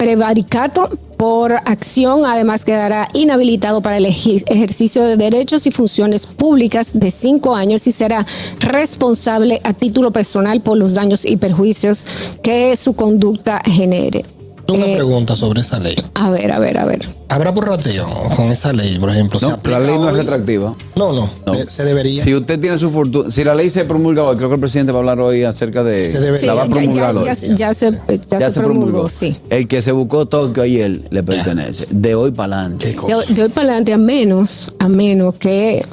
prevaricato 0.00 0.88
por 1.18 1.52
acción, 1.52 2.24
además 2.24 2.64
quedará 2.64 3.06
inhabilitado 3.12 3.82
para 3.82 3.98
el 3.98 4.06
ej- 4.06 4.42
ejercicio 4.46 5.04
de 5.04 5.18
derechos 5.18 5.66
y 5.66 5.70
funciones 5.70 6.26
públicas 6.26 6.92
de 6.94 7.10
5 7.10 7.54
años 7.54 7.86
y 7.86 7.92
será 7.92 8.24
responsable 8.60 9.60
a 9.62 9.74
título 9.74 10.10
personal 10.10 10.62
por 10.62 10.78
los 10.78 10.94
daños 10.94 11.26
y 11.26 11.36
perjuicios 11.36 12.06
que 12.42 12.74
su 12.76 12.94
conducta 12.94 13.60
genere. 13.66 14.24
Una 14.70 14.86
Eh, 14.86 14.94
pregunta 14.94 15.34
sobre 15.36 15.60
esa 15.62 15.78
ley. 15.78 15.96
a 16.14 16.30
ver, 16.30 16.52
a 16.52 16.58
ver, 16.58 16.78
a 16.78 16.84
ver. 16.84 17.00
¿Habrá 17.28 17.52
por 17.54 17.68
rateo 17.68 18.06
con 18.36 18.50
esa 18.50 18.72
ley, 18.72 18.98
por 18.98 19.10
ejemplo? 19.10 19.38
¿Se 19.40 19.46
No, 19.46 19.58
la 19.64 19.78
ley 19.80 19.96
no 19.98 20.06
es 20.08 20.12
hoy? 20.14 20.20
retroactiva. 20.20 20.74
No, 20.96 21.12
no, 21.12 21.30
No. 21.46 21.54
eh, 21.54 21.64
se 21.68 21.84
debería. 21.84 22.22
Si 22.22 22.34
usted 22.34 22.58
tiene 22.60 22.76
su 22.78 22.90
fortuna, 22.90 23.30
si 23.30 23.44
la 23.44 23.54
ley 23.54 23.70
se 23.70 23.84
promulga 23.84 24.22
hoy, 24.24 24.36
creo 24.36 24.48
que 24.48 24.54
el 24.54 24.60
presidente 24.60 24.92
va 24.92 24.98
a 24.98 25.00
hablar 25.00 25.20
hoy 25.20 25.44
acerca 25.44 25.82
de. 25.84 26.04
Se 26.06 26.20
debe- 26.20 26.38
Sí, 26.38 26.46
la 26.46 26.54
va 26.54 26.62
a 26.62 26.66
ya- 26.66 26.70
promulgar 26.72 27.14
ya, 27.14 27.20
hoy. 27.20 27.26
ya- 27.26 27.34
ya 27.34 27.74
se, 27.74 27.90
ya 28.38 28.50
se 28.50 28.60
promulgó, 28.60 29.08
sí. 29.08 29.36
El 29.50 29.66
que 29.68 29.82
se 29.82 29.92
buscó 29.92 30.26
Tokio 30.26 30.62
ayer 30.62 31.02
le 31.10 31.22
pertenece. 31.22 31.86
De 31.90 32.14
hoy 32.14 32.30
para 32.32 32.60
adelante. 32.60 32.96
De 33.28 33.42
hoy 33.42 33.48
para 33.50 33.68
adelante, 33.68 33.92
a 33.92 33.98
menos, 33.98 34.74
a 34.78 34.88
menos 34.88 35.34
que 35.36 35.84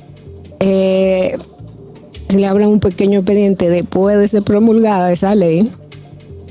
eh, 0.59 1.37
se 2.29 2.37
le 2.39 2.47
abra 2.47 2.67
un 2.67 2.79
pequeño 2.79 3.19
expediente 3.19 3.69
después 3.69 4.17
de 4.17 4.27
ser 4.27 4.43
promulgada 4.43 5.11
esa 5.11 5.35
ley. 5.35 5.71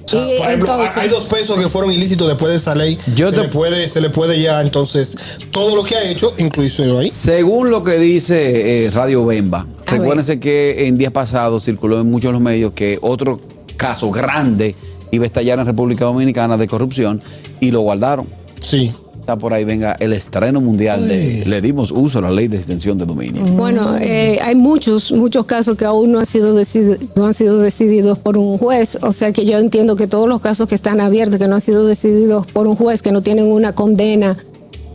O 0.06 0.08
sea, 0.08 0.20
Y 0.34 0.38
por 0.38 0.46
ejemplo, 0.46 0.72
hay- 0.72 0.78
entonces- 0.80 1.02
hay 1.02 1.08
dos 1.08 1.24
pesos 1.24 1.58
que 1.58 1.68
fueron 1.68 1.90
ilícitos 1.92 2.28
después 2.28 2.50
de 2.52 2.56
esa 2.58 2.74
ley. 2.74 2.96
Yo 3.16 3.28
se, 3.30 3.36
te- 3.36 3.42
le 3.42 3.48
puede, 3.48 3.88
se 3.88 4.00
le 4.00 4.08
puede 4.10 4.40
ya, 4.40 4.60
entonces, 4.62 5.16
todo 5.50 5.74
lo 5.74 5.82
que 5.82 5.96
ha 5.96 6.08
hecho, 6.08 6.32
incluso 6.38 6.98
ahí. 6.98 7.08
Según 7.08 7.70
lo 7.70 7.82
que 7.82 7.98
dice 7.98 8.86
eh, 8.86 8.90
Radio 8.92 9.24
Bemba, 9.26 9.60
A 9.86 9.92
ver. 9.92 10.00
recuérdense 10.00 10.38
que 10.38 10.86
en 10.86 10.96
días 10.96 11.12
pasados 11.12 11.64
circuló 11.64 12.00
en 12.00 12.10
muchos 12.10 12.28
de 12.28 12.32
los 12.34 12.42
medios 12.42 12.72
que 12.72 12.98
otro 13.02 13.40
caso 13.76 14.10
grande 14.10 14.74
iba 15.10 15.24
a 15.24 15.26
estallar 15.26 15.58
en 15.58 15.66
República 15.66 16.04
Dominicana 16.04 16.56
de 16.56 16.66
corrupción 16.68 17.20
y 17.60 17.70
lo 17.72 17.80
guardaron. 17.80 18.26
Sí. 18.60 18.92
Está 19.18 19.37
por 19.37 19.52
ahí, 19.52 19.64
venga, 19.64 19.96
el 19.98 20.12
estreno 20.12 20.61
mundial 20.61 21.09
de 21.09 21.42
Le 21.46 21.61
dimos 21.61 21.90
uso 21.90 22.18
a 22.18 22.22
la 22.22 22.31
ley 22.31 22.46
de 22.46 22.59
extensión 22.59 22.96
de 22.96 23.07
dominio. 23.07 23.42
Bueno, 23.44 23.96
eh, 24.00 24.38
hay 24.40 24.55
muchos, 24.55 25.11
muchos 25.11 25.46
casos 25.46 25.76
que 25.76 25.85
aún 25.85 26.12
no 26.12 26.20
han 26.20 26.26
sido 26.26 26.57
decidi- 26.57 26.98
no 27.16 27.26
han 27.26 27.35
sido 27.35 27.59
decididos 27.59 28.18
por 28.20 28.38
un 28.38 28.57
juez. 28.57 28.98
O 29.02 29.11
sea 29.11 29.33
que 29.33 29.44
yo 29.44 29.59
entiendo 29.59 29.96
que 29.96 30.07
todos 30.07 30.29
los 30.29 30.40
casos 30.40 30.68
que 30.68 30.76
están 30.76 31.00
abiertos, 31.00 31.40
que 31.40 31.48
no 31.48 31.57
han 31.57 31.61
sido 31.61 31.85
decididos 31.87 32.46
por 32.46 32.68
un 32.68 32.76
juez, 32.76 33.02
que 33.02 33.11
no 33.11 33.20
tienen 33.22 33.46
una 33.46 33.72
condena, 33.74 34.37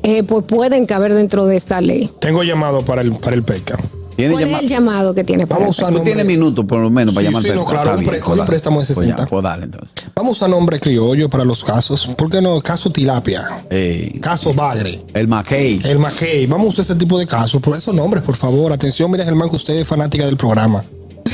eh, 0.04 0.24
pues 0.24 0.46
pueden 0.46 0.86
caber 0.86 1.14
dentro 1.14 1.46
de 1.46 1.58
esta 1.58 1.82
ley. 1.82 2.10
Tengo 2.20 2.44
llamado 2.44 2.84
para 2.86 3.02
el, 3.02 3.12
para 3.14 3.36
el 3.36 3.44
PECA. 3.44 3.78
¿Tiene 4.22 4.34
¿Cuál 4.34 4.44
es 4.56 4.60
el 4.62 4.68
llamado 4.68 5.14
que 5.14 5.24
tiene 5.24 5.48
para 5.48 5.62
Vamos 5.62 5.80
a 5.80 5.86
Tú 5.88 5.92
nombre- 5.94 6.06
tienes 6.14 6.26
minutos 6.26 6.66
por 6.66 6.80
lo 6.80 6.90
menos 6.90 7.14
para 7.14 7.26
Sí, 7.28 7.32
llamarte. 7.32 7.50
sí, 7.50 7.56
no, 7.56 7.66
claro, 7.66 7.92
un 7.98 8.06
cogí 8.22 8.40
un 8.40 8.46
préstamo 8.46 8.80
de 8.80 8.86
60. 8.86 9.16
Pues, 9.16 9.26
ya, 9.26 9.30
pues 9.30 9.44
dale 9.44 9.64
entonces. 9.66 9.94
Vamos 10.16 10.42
a 10.44 10.48
nombre 10.48 10.80
criollo 10.80 11.30
para 11.30 11.44
los 11.46 11.64
casos. 11.64 12.08
¿Por 12.18 12.30
qué 12.30 12.42
no? 12.42 12.62
Caso 12.62 12.92
tilapia. 12.92 13.48
Eh, 13.70 14.20
Caso 14.22 14.54
bagre. 14.54 15.02
el 15.14 15.28
Mackey. 15.28 15.82
El 15.84 16.00
Mackey. 16.00 16.46
Vamos 16.48 16.68
a 16.68 16.70
usar 16.70 16.86
ese 16.86 16.96
tipo 16.96 17.18
de 17.20 17.28
casos. 17.28 17.60
Por 17.62 17.76
esos 17.78 17.94
nombres, 17.94 18.24
por 18.24 18.36
favor. 18.36 18.72
Atención, 18.72 19.10
mira, 19.12 19.24
Germán, 19.26 19.50
que 19.50 19.56
usted 19.56 19.74
es 19.76 19.88
fanática 19.88 20.26
del 20.26 20.38
programa. 20.38 20.84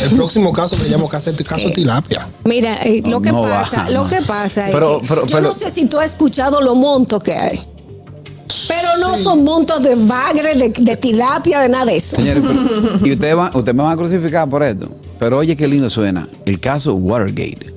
El 0.01 0.09
próximo 0.17 0.51
caso 0.51 0.75
le 0.83 0.89
llamo 0.89 1.07
caso, 1.07 1.31
caso 1.47 1.69
tilapia. 1.71 2.27
Mira, 2.43 2.75
eh, 2.83 3.01
lo 3.05 3.21
que 3.21 3.31
No 3.31 3.41
pasa, 3.43 3.89
lo 3.89 4.05
que 4.07 4.21
pasa 4.21 4.67
es 4.67 4.73
Pero- 4.73 4.99
que 5.01 5.07
pero- 5.07 5.25
yo 5.25 5.35
pero- 5.37 5.47
no 5.47 5.53
sé 5.53 5.71
si 5.71 5.85
tú 5.85 5.97
has 5.99 6.09
escuchado 6.11 6.59
los 6.61 6.75
montos 6.75 7.23
que 7.23 7.33
hay. 7.33 7.59
No 8.99 9.17
son 9.17 9.43
montos 9.43 9.81
de 9.83 9.95
bagre, 9.95 10.55
de, 10.55 10.69
de 10.69 10.97
tilapia, 10.97 11.61
de 11.61 11.69
nada 11.69 11.85
de 11.85 11.97
eso. 11.97 12.15
Señores, 12.15 12.43
y 13.03 13.11
ustedes 13.11 13.35
usted 13.53 13.73
me 13.73 13.83
van 13.83 13.93
a 13.93 13.97
crucificar 13.97 14.49
por 14.49 14.63
esto. 14.63 14.89
Pero 15.19 15.37
oye, 15.37 15.55
qué 15.55 15.67
lindo 15.67 15.89
suena. 15.89 16.27
El 16.45 16.59
caso 16.59 16.93
Watergate. 16.95 17.76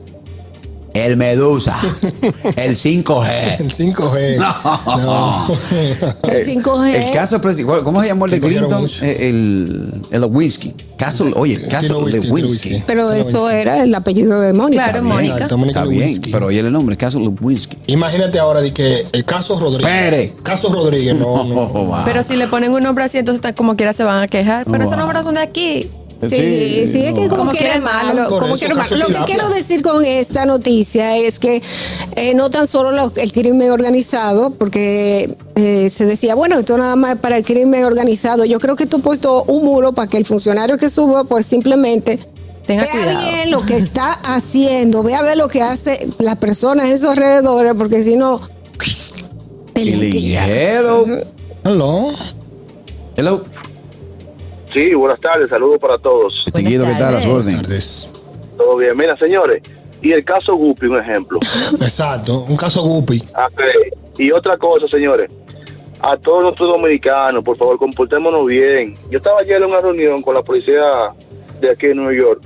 El 0.95 1.17
Medusa. 1.17 1.77
el 2.57 2.77
5G. 2.77 3.61
El 3.61 3.73
5G. 3.73 4.37
No. 4.37 4.97
No. 4.97 5.49
El 6.29 6.47
5G. 6.47 6.95
El 6.95 7.13
caso 7.13 7.41
¿Cómo 7.85 8.01
se 8.01 8.09
llamó 8.09 8.27
el 8.27 8.31
de 8.33 8.41
Clinton? 8.41 8.87
Eh, 9.03 9.29
El, 9.29 9.93
el 10.11 10.21
Lewinsky. 10.21 10.75
Caso, 10.97 11.27
oye, 11.37 11.55
el 11.55 11.69
caso 11.69 12.07
Lewinsky. 12.07 12.83
Pero 12.87 13.13
eso 13.13 13.49
era 13.49 13.83
el 13.83 13.95
apellido 13.95 14.41
de 14.41 14.53
Mónica. 14.53 14.85
Claro, 14.85 15.03
Mónica. 15.05 15.47
Está 15.47 15.85
bien, 15.85 16.21
pero 16.31 16.47
oye 16.47 16.61
el 16.61 16.73
nombre, 16.73 16.97
caso 16.97 17.19
Lewinsky. 17.19 17.79
Imagínate 17.87 18.39
ahora 18.39 18.61
de 18.61 18.73
que 18.73 19.07
el 19.13 19.25
caso 19.25 19.59
Rodríguez. 19.59 19.87
Pere. 19.87 20.35
Caso 20.43 20.73
Rodríguez, 20.73 21.15
no, 21.15 21.45
no. 21.45 21.61
Oh. 21.73 21.97
Pero 22.05 22.23
si 22.23 22.37
le 22.37 22.49
ponen 22.49 22.73
un 22.73 22.83
nombre 22.83 23.05
así, 23.05 23.19
entonces 23.19 23.55
como 23.55 23.77
quiera 23.77 23.93
se 23.93 24.03
van 24.03 24.23
a 24.23 24.29
quejar. 24.29 24.67
Pero 24.71 24.83
esos 24.83 24.97
nombres 24.99 25.25
son 25.25 25.35
de 25.35 25.41
aquí. 25.41 25.91
Sí, 26.29 26.87
sí, 26.87 27.05
es 27.07 27.15
que 27.15 27.29
como, 27.29 27.37
Como 27.39 27.51
quiere 27.51 27.67
quiere 27.67 27.81
malo, 27.81 28.27
como 28.29 28.55
caso 28.59 28.95
malo. 28.95 28.97
Lo 28.97 29.07
que 29.07 29.25
quiero 29.25 29.49
decir 29.49 29.81
con 29.81 30.05
esta 30.05 30.45
noticia 30.45 31.17
es 31.17 31.39
que 31.39 31.63
eh, 32.17 32.35
no 32.35 32.51
tan 32.51 32.67
solo 32.67 32.93
lo- 32.93 33.13
el 33.17 33.33
crimen 33.33 33.71
organizado, 33.71 34.51
porque 34.51 35.35
eh, 35.55 35.89
se 35.91 36.05
decía, 36.05 36.35
bueno, 36.35 36.59
esto 36.59 36.77
nada 36.77 36.95
más 36.97 37.15
es 37.15 37.21
para 37.21 37.39
el 37.39 37.45
crimen 37.45 37.85
organizado. 37.85 38.45
Yo 38.45 38.61
creo 38.61 38.77
que 38.77 38.83
esto 38.85 38.99
ha 38.99 39.01
puesto 39.01 39.45
un 39.45 39.65
muro 39.65 39.93
para 39.95 40.09
que 40.11 40.19
el 40.19 40.27
funcionario 40.27 40.77
que 40.77 40.91
suba, 40.91 41.25
pues 41.25 41.47
simplemente 41.47 42.19
Tenga 42.67 42.83
vea 42.83 42.93
cuidado. 42.93 43.21
bien 43.23 43.51
lo 43.51 43.63
que 43.65 43.77
está 43.79 44.13
haciendo, 44.13 45.03
vea 45.03 45.23
ver 45.23 45.39
lo 45.39 45.49
que 45.49 45.63
hace 45.63 46.07
las 46.19 46.37
personas 46.37 46.91
en 46.91 46.99
sus 46.99 47.09
alrededores, 47.09 47.73
porque 47.79 48.03
si 48.03 48.17
no, 48.17 48.43
te. 49.73 49.83
Hello. 51.65 52.11
Hello. 53.17 53.43
Sí, 54.73 54.95
buenas 54.95 55.21
tardes, 55.21 55.49
saludos 55.51 55.79
para 55.79 55.99
todos. 55.99 56.43
¿qué 56.45 56.51
tal? 56.53 56.63
Orden. 57.47 57.57
tardes. 57.63 58.09
Todo 58.57 58.77
bien. 58.77 58.97
Mira, 58.97 59.17
señores, 59.17 59.63
y 60.03 60.13
el 60.13 60.25
caso 60.25 60.55
Guppy, 60.55 60.87
un 60.87 60.99
ejemplo. 60.99 61.39
Exacto, 61.81 62.41
un 62.49 62.57
caso 62.57 62.83
Guppy. 62.83 63.23
Ok. 63.35 63.63
Y 64.19 64.31
otra 64.31 64.57
cosa, 64.57 64.87
señores, 64.89 65.31
a 66.01 66.17
todos 66.17 66.43
nuestros 66.45 66.69
dominicanos, 66.69 67.43
por 67.43 67.57
favor, 67.57 67.79
comportémonos 67.79 68.47
bien. 68.47 68.95
Yo 69.11 69.19
estaba 69.19 69.41
ayer 69.41 69.57
en 69.57 69.65
una 69.65 69.81
reunión 69.81 70.23
con 70.23 70.35
la 70.35 70.43
policía 70.43 70.83
de 71.61 71.71
aquí 71.71 71.87
en 71.87 71.97
Nueva 71.97 72.15
York 72.15 72.43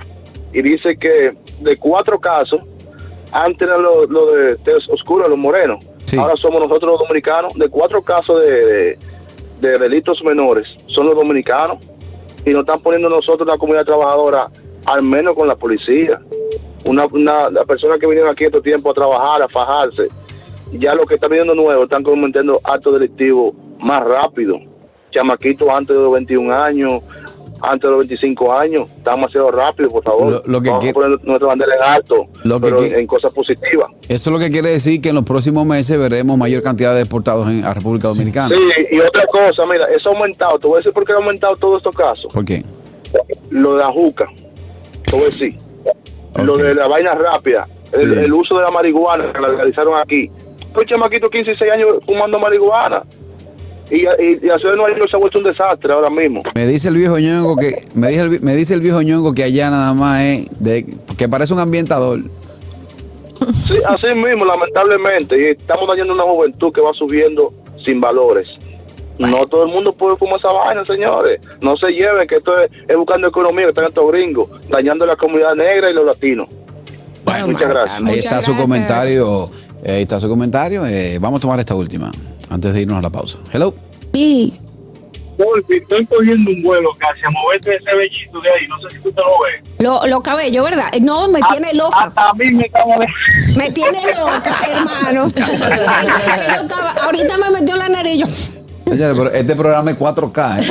y 0.53 0.61
dice 0.61 0.97
que 0.97 1.35
de 1.59 1.77
cuatro 1.77 2.19
casos, 2.19 2.59
antes 3.31 3.61
era 3.67 3.77
lo, 3.77 4.05
lo 4.05 4.31
de 4.31 4.55
tez 4.57 4.87
oscura, 4.89 5.27
los 5.27 5.37
morenos. 5.37 5.83
Sí. 6.05 6.17
Ahora 6.17 6.35
somos 6.37 6.61
nosotros 6.61 6.91
los 6.91 6.99
dominicanos. 7.07 7.53
De 7.55 7.67
cuatro 7.67 8.01
casos 8.01 8.41
de, 8.41 8.47
de- 8.65 8.99
de 9.61 9.77
delitos 9.79 10.21
menores, 10.23 10.67
son 10.87 11.05
los 11.07 11.15
dominicanos. 11.15 11.77
Y 12.45 12.51
nos 12.51 12.61
están 12.61 12.79
poniendo 12.79 13.09
nosotros, 13.09 13.47
la 13.47 13.57
comunidad 13.57 13.85
trabajadora, 13.85 14.49
al 14.85 15.03
menos 15.03 15.35
con 15.35 15.47
la 15.47 15.55
policía. 15.55 16.21
Una, 16.85 17.05
una, 17.07 17.49
la 17.49 17.65
persona 17.65 17.97
que 17.97 18.05
vinieron 18.05 18.29
aquí 18.29 18.45
estos 18.45 18.61
tiempo 18.61 18.91
a 18.91 18.93
trabajar, 18.93 19.41
a 19.41 19.47
fajarse, 19.47 20.07
ya 20.73 20.93
los 20.93 21.07
que 21.07 21.15
están 21.15 21.31
viniendo 21.31 21.55
nuevos 21.55 21.83
están 21.83 22.03
cometiendo 22.03 22.59
actos 22.63 22.93
delictivos 22.93 23.55
más 23.79 24.03
rápido. 24.03 24.59
Chamaquitos 25.11 25.67
antes 25.69 25.95
de 25.95 26.01
los 26.01 26.11
21 26.11 26.53
años, 26.53 27.01
antes 27.61 27.81
de 27.81 27.89
los 27.89 27.99
25 28.07 28.53
años, 28.53 28.87
están 28.97 29.15
demasiado 29.15 29.51
rápido, 29.51 29.89
por 29.89 30.03
favor. 30.03 30.31
Lo- 30.31 30.43
lo 30.45 30.61
que 30.61 30.69
Vamos 30.69 30.89
a 30.89 30.93
poner 30.93 31.09
nuestra 31.23 31.47
bandera 31.47 31.75
en 31.75 31.83
alto, 31.83 32.27
Lo 32.43 32.59
pero 32.59 32.83
en 32.83 33.07
cosas 33.07 33.33
positivas. 33.33 33.89
Eso 34.07 34.29
es 34.29 34.33
lo 34.33 34.39
que 34.39 34.51
quiere 34.51 34.69
decir 34.69 35.01
que 35.01 35.09
en 35.09 35.15
los 35.15 35.23
próximos 35.23 35.65
meses 35.65 35.97
veremos 35.97 36.37
mayor 36.37 36.61
cantidad 36.61 36.93
de 36.93 36.99
deportados 36.99 37.47
en 37.47 37.63
a 37.63 37.73
República 37.73 38.07
Dominicana. 38.07 38.55
Sí, 38.55 38.87
y 38.91 38.99
otra 38.99 39.25
cosa, 39.27 39.65
mira, 39.65 39.85
eso 39.95 40.09
ha 40.09 40.13
aumentado. 40.13 40.59
Te 40.59 40.67
voy 40.67 40.75
a 40.75 40.79
decir 40.79 40.93
por 40.93 41.05
qué 41.05 41.13
ha 41.13 41.17
aumentado 41.17 41.55
todos 41.55 41.77
estos 41.77 41.95
casos. 41.95 42.33
¿Por 42.33 42.45
qué? 42.45 42.63
Lo 43.49 43.73
de 43.75 43.83
la 43.83 43.91
juca, 43.91 44.27
te 45.05 45.11
voy 45.15 45.21
a 45.21 45.25
decir. 45.25 45.55
Lo 46.43 46.57
de 46.57 46.75
la 46.75 46.87
vaina 46.87 47.13
rápida, 47.13 47.67
el, 47.93 48.33
uso 48.33 48.57
de 48.57 48.63
la 48.63 48.71
marihuana 48.71 49.31
que 49.31 49.41
la 49.41 49.49
legalizaron 49.49 49.97
aquí. 49.97 50.29
Pues 50.73 50.87
chamaquito 50.87 51.29
15 51.29 51.51
y 51.51 51.53
16 51.53 51.71
años 51.71 51.87
fumando 52.05 52.37
marihuana. 52.37 53.03
Y, 53.89 53.97
y, 53.97 54.39
y 54.41 54.45
la 54.47 54.57
ciudad 54.57 54.71
de 54.71 54.77
Nueva 54.77 54.97
York 54.97 55.09
se 55.09 55.15
ha 55.15 55.19
vuelto 55.19 55.37
un 55.37 55.43
desastre 55.43 55.93
ahora 55.93 56.09
mismo. 56.09 56.41
Me 56.55 56.65
dice 56.65 56.87
el 56.87 56.95
viejo 56.95 57.19
ñongo 57.19 57.55
que 57.55 57.83
me 57.93 58.09
dice 58.09 58.21
el, 58.21 58.41
me 58.41 58.55
dice 58.55 58.73
el 58.73 58.81
viejo 58.81 59.01
ñongo 59.01 59.33
que 59.33 59.43
allá 59.43 59.69
nada 59.69 59.93
más 59.93 60.23
es 60.23 60.47
de 60.59 60.85
que 61.17 61.29
parece 61.29 61.53
un 61.53 61.59
ambientador. 61.59 62.21
Sí, 63.67 63.77
así 63.87 64.07
mismo, 64.15 64.45
lamentablemente. 64.45 65.39
Y 65.39 65.45
estamos 65.51 65.87
dañando 65.87 66.13
una 66.13 66.23
juventud 66.23 66.71
que 66.73 66.81
va 66.81 66.93
subiendo 66.93 67.53
sin 67.83 68.01
valores. 68.01 68.47
No 69.19 69.45
todo 69.45 69.65
el 69.65 69.71
mundo 69.71 69.93
puede 69.93 70.17
fumar 70.17 70.39
esa 70.39 70.51
vaina, 70.51 70.85
señores. 70.85 71.39
No 71.61 71.77
se 71.77 71.91
lleven, 71.91 72.27
que 72.27 72.35
esto 72.35 72.59
es, 72.59 72.71
es 72.87 72.97
buscando 72.97 73.27
economía, 73.27 73.65
que 73.65 73.69
están 73.69 73.85
estos 73.85 74.11
gringos, 74.11 74.49
dañando 74.67 75.05
la 75.05 75.15
comunidad 75.15 75.55
negra 75.55 75.89
y 75.91 75.93
los 75.93 76.05
latinos. 76.05 76.47
Muchas 77.45 77.69
gracias. 77.69 78.01
Ahí 78.03 78.19
está 78.19 78.41
su 78.41 78.55
comentario. 78.55 79.49
Ahí 79.87 80.01
está 80.01 80.19
su 80.19 80.27
comentario. 80.27 80.85
Eh, 80.85 81.17
vamos 81.19 81.39
a 81.39 81.41
tomar 81.41 81.59
esta 81.59 81.75
última 81.75 82.11
antes 82.49 82.73
de 82.73 82.81
irnos 82.81 82.97
a 82.97 83.01
la 83.01 83.09
pausa. 83.09 83.37
Hello. 83.51 83.73
Pi, 84.11 84.53
Wolfi, 85.37 85.75
estoy 85.77 86.05
cogiendo 86.05 86.49
un 86.51 86.63
vuelo 86.63 86.91
casi 86.97 87.19
a 87.25 87.29
moverte 87.29 87.75
ese 87.75 87.93
bellito 87.95 88.39
de 88.39 88.49
ahí. 88.49 88.67
No 88.69 88.79
sé 88.81 88.95
si 88.95 89.03
tú 89.03 89.11
te 89.11 89.21
lo 89.21 89.27
ves. 89.43 89.69
lo, 89.79 90.07
lo 90.07 90.21
cabello, 90.23 90.63
¿verdad? 90.63 90.89
No, 91.01 91.27
me 91.27 91.41
tiene 91.51 91.73
loca. 91.73 92.05
Hasta 92.05 92.29
a 92.29 92.33
mí 92.33 92.51
me 92.51 92.65
está. 92.65 92.83
Me 93.57 93.71
tiene 93.71 93.99
loca, 94.17 94.55
hermano. 94.65 95.29
Que 95.33 95.41
yo 95.41 96.61
estaba- 96.61 96.93
ahorita 97.03 97.37
me 97.37 97.49
metió 97.59 97.73
en 97.75 97.79
la 97.79 97.89
nariz. 97.89 98.19
yo- 98.21 98.61
Señores, 98.85 99.17
pero 99.17 99.31
este 99.31 99.55
programa 99.55 99.91
es 99.91 99.97
4K. 99.97 100.59
¿eh? 100.59 100.67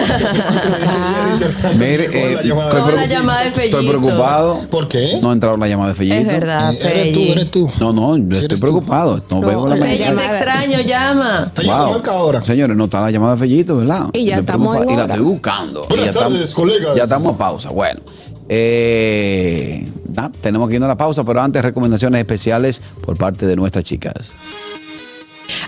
Mire, 1.79 2.05
eh, 2.05 2.33
estoy, 2.35 2.51
preocup- 2.51 2.95
la 2.95 3.07
llamada 3.07 3.41
de 3.43 3.49
estoy 3.49 3.71
Fellito. 3.71 3.89
preocupado. 3.89 4.61
¿Por 4.71 4.89
qué? 4.89 5.19
No 5.21 5.31
ha 5.31 5.33
entrado 5.33 5.57
la 5.57 5.67
llamada 5.69 5.91
de 5.91 5.95
Fellito. 5.97 6.17
Es 6.21 6.27
verdad, 6.27 6.73
Eh, 6.73 6.79
eres 6.83 7.13
tú, 7.13 7.19
Pelli. 7.21 7.33
eres 7.33 7.51
tú. 7.51 7.71
No, 7.81 7.93
no, 7.93 8.17
yo 8.17 8.23
estoy 8.23 8.39
eres 8.45 8.49
tú. 8.49 8.61
preocupado. 8.61 9.17
No, 9.31 9.41
No, 9.41 9.47
veo 9.47 9.69
la 9.69 9.77
la 9.77 9.87
llamada. 9.87 9.97
Pelli, 10.17 10.29
te 10.29 10.37
extraño, 10.37 10.81
llama. 10.83 11.51
Fellito, 11.55 11.77
Wow. 11.77 11.93
marca 11.93 12.11
ahora. 12.13 12.43
Señores, 12.43 12.77
no 12.77 12.85
está 12.85 13.01
la 13.01 13.11
llamada 13.11 13.35
de 13.35 13.41
Fellito, 13.41 13.77
¿verdad? 13.79 14.07
Y 14.13 14.25
ya 14.27 14.37
Estoy 14.37 14.41
estamos 14.41 14.77
en. 14.77 14.83
Y 14.83 14.87
la 14.87 14.93
hora. 15.05 15.15
estoy 15.15 15.25
buscando. 15.27 15.85
Buenas 15.89 16.07
ya 16.07 16.13
tardes, 16.13 16.41
estamos- 16.41 16.55
colegas. 16.55 16.97
Ya 16.97 17.03
estamos 17.05 17.35
a 17.35 17.37
pausa. 17.37 17.71
Bueno, 17.71 18.01
eh, 18.49 19.89
nada, 20.15 20.31
tenemos 20.41 20.69
que 20.69 20.75
irnos 20.77 20.87
a 20.87 20.91
la 20.91 20.97
pausa, 20.97 21.25
pero 21.25 21.41
antes 21.43 21.63
recomendaciones 21.63 22.21
especiales 22.21 22.81
por 23.05 23.17
parte 23.17 23.47
de 23.47 23.57
nuestras 23.57 23.85
chicas. 23.85 24.31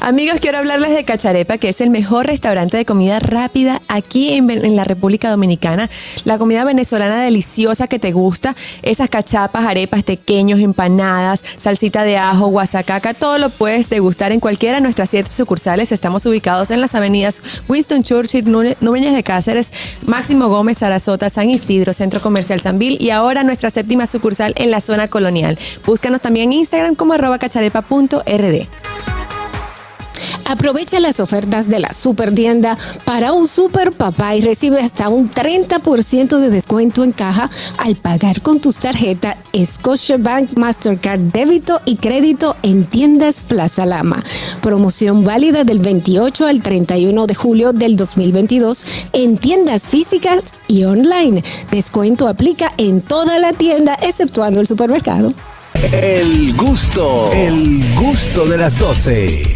Amigos, 0.00 0.38
quiero 0.40 0.58
hablarles 0.58 0.94
de 0.94 1.04
Cacharepa, 1.04 1.58
que 1.58 1.68
es 1.68 1.80
el 1.80 1.90
mejor 1.90 2.26
restaurante 2.26 2.76
de 2.76 2.84
comida 2.84 3.18
rápida 3.18 3.80
aquí 3.88 4.32
en, 4.34 4.76
la 4.76 4.84
República 4.84 5.30
Dominicana. 5.30 5.88
La 6.24 6.38
comida 6.38 6.64
venezolana 6.64 7.20
deliciosa 7.22 7.86
que 7.86 7.98
te 7.98 8.12
gusta, 8.12 8.54
esas 8.82 9.10
cachapas, 9.10 9.64
arepas, 9.66 10.04
tequeños, 10.04 10.60
empanadas, 10.60 11.44
salsita 11.56 12.04
de 12.04 12.16
ajo, 12.18 12.46
guasacaca, 12.48 13.14
todo 13.14 13.38
lo 13.38 13.50
puedes 13.50 13.88
degustar 13.88 14.32
en 14.32 14.40
cualquiera 14.40 14.76
de 14.76 14.82
nuestras 14.82 15.10
siete 15.10 15.30
sucursales. 15.30 15.92
Estamos 15.92 16.24
ubicados 16.26 16.70
en 16.70 16.80
las 16.80 16.94
avenidas 16.94 17.40
Winston 17.68 18.02
Churchill, 18.02 18.44
Nú- 18.46 18.76
Núñez 18.80 19.14
de 19.14 19.22
Cáceres, 19.22 19.72
Máximo 20.06 20.48
Gómez, 20.48 20.78
Sarasota, 20.78 21.30
San 21.30 21.50
Isidro, 21.50 21.92
Centro 21.92 22.20
Comercial 22.20 22.60
Sanvil 22.60 22.96
y 23.00 23.10
ahora 23.10 23.42
nuestra 23.44 23.70
séptima 23.70 24.06
sucursal 24.06 24.52
en 24.56 24.70
la 24.70 24.80
zona 24.80 25.08
colonial. 25.08 25.58
Búscanos 25.84 26.20
también 26.20 26.52
en 26.52 26.58
Instagram 26.60 26.94
como 26.94 27.14
arroba 27.14 27.38
cacharepa.rd. 27.38 28.66
Aprovecha 30.48 31.00
las 31.00 31.18
ofertas 31.18 31.68
de 31.68 31.80
la 31.80 31.92
super 31.92 32.32
tienda 32.32 32.78
para 33.04 33.32
un 33.32 33.48
super 33.48 33.90
papá 33.90 34.36
y 34.36 34.40
recibe 34.40 34.80
hasta 34.80 35.08
un 35.08 35.28
30% 35.28 36.38
de 36.38 36.50
descuento 36.50 37.02
en 37.02 37.10
caja 37.10 37.50
al 37.78 37.96
pagar 37.96 38.42
con 38.42 38.60
tus 38.60 38.78
tarjetas 38.78 39.36
Scotiabank 39.64 40.56
Mastercard 40.56 41.18
débito 41.18 41.80
y 41.84 41.96
crédito 41.96 42.54
en 42.62 42.84
tiendas 42.84 43.42
Plaza 43.42 43.86
Lama. 43.86 44.22
Promoción 44.62 45.24
válida 45.24 45.64
del 45.64 45.80
28 45.80 46.46
al 46.46 46.62
31 46.62 47.26
de 47.26 47.34
julio 47.34 47.72
del 47.72 47.96
2022 47.96 48.86
en 49.14 49.38
tiendas 49.38 49.88
físicas 49.88 50.44
y 50.68 50.84
online. 50.84 51.42
Descuento 51.72 52.28
aplica 52.28 52.72
en 52.76 53.00
toda 53.00 53.40
la 53.40 53.52
tienda 53.52 53.98
exceptuando 54.00 54.60
el 54.60 54.68
supermercado. 54.68 55.32
El 55.92 56.56
gusto, 56.56 57.30
el 57.32 57.94
gusto 57.94 58.46
de 58.46 58.58
las 58.58 58.78
12. 58.78 59.54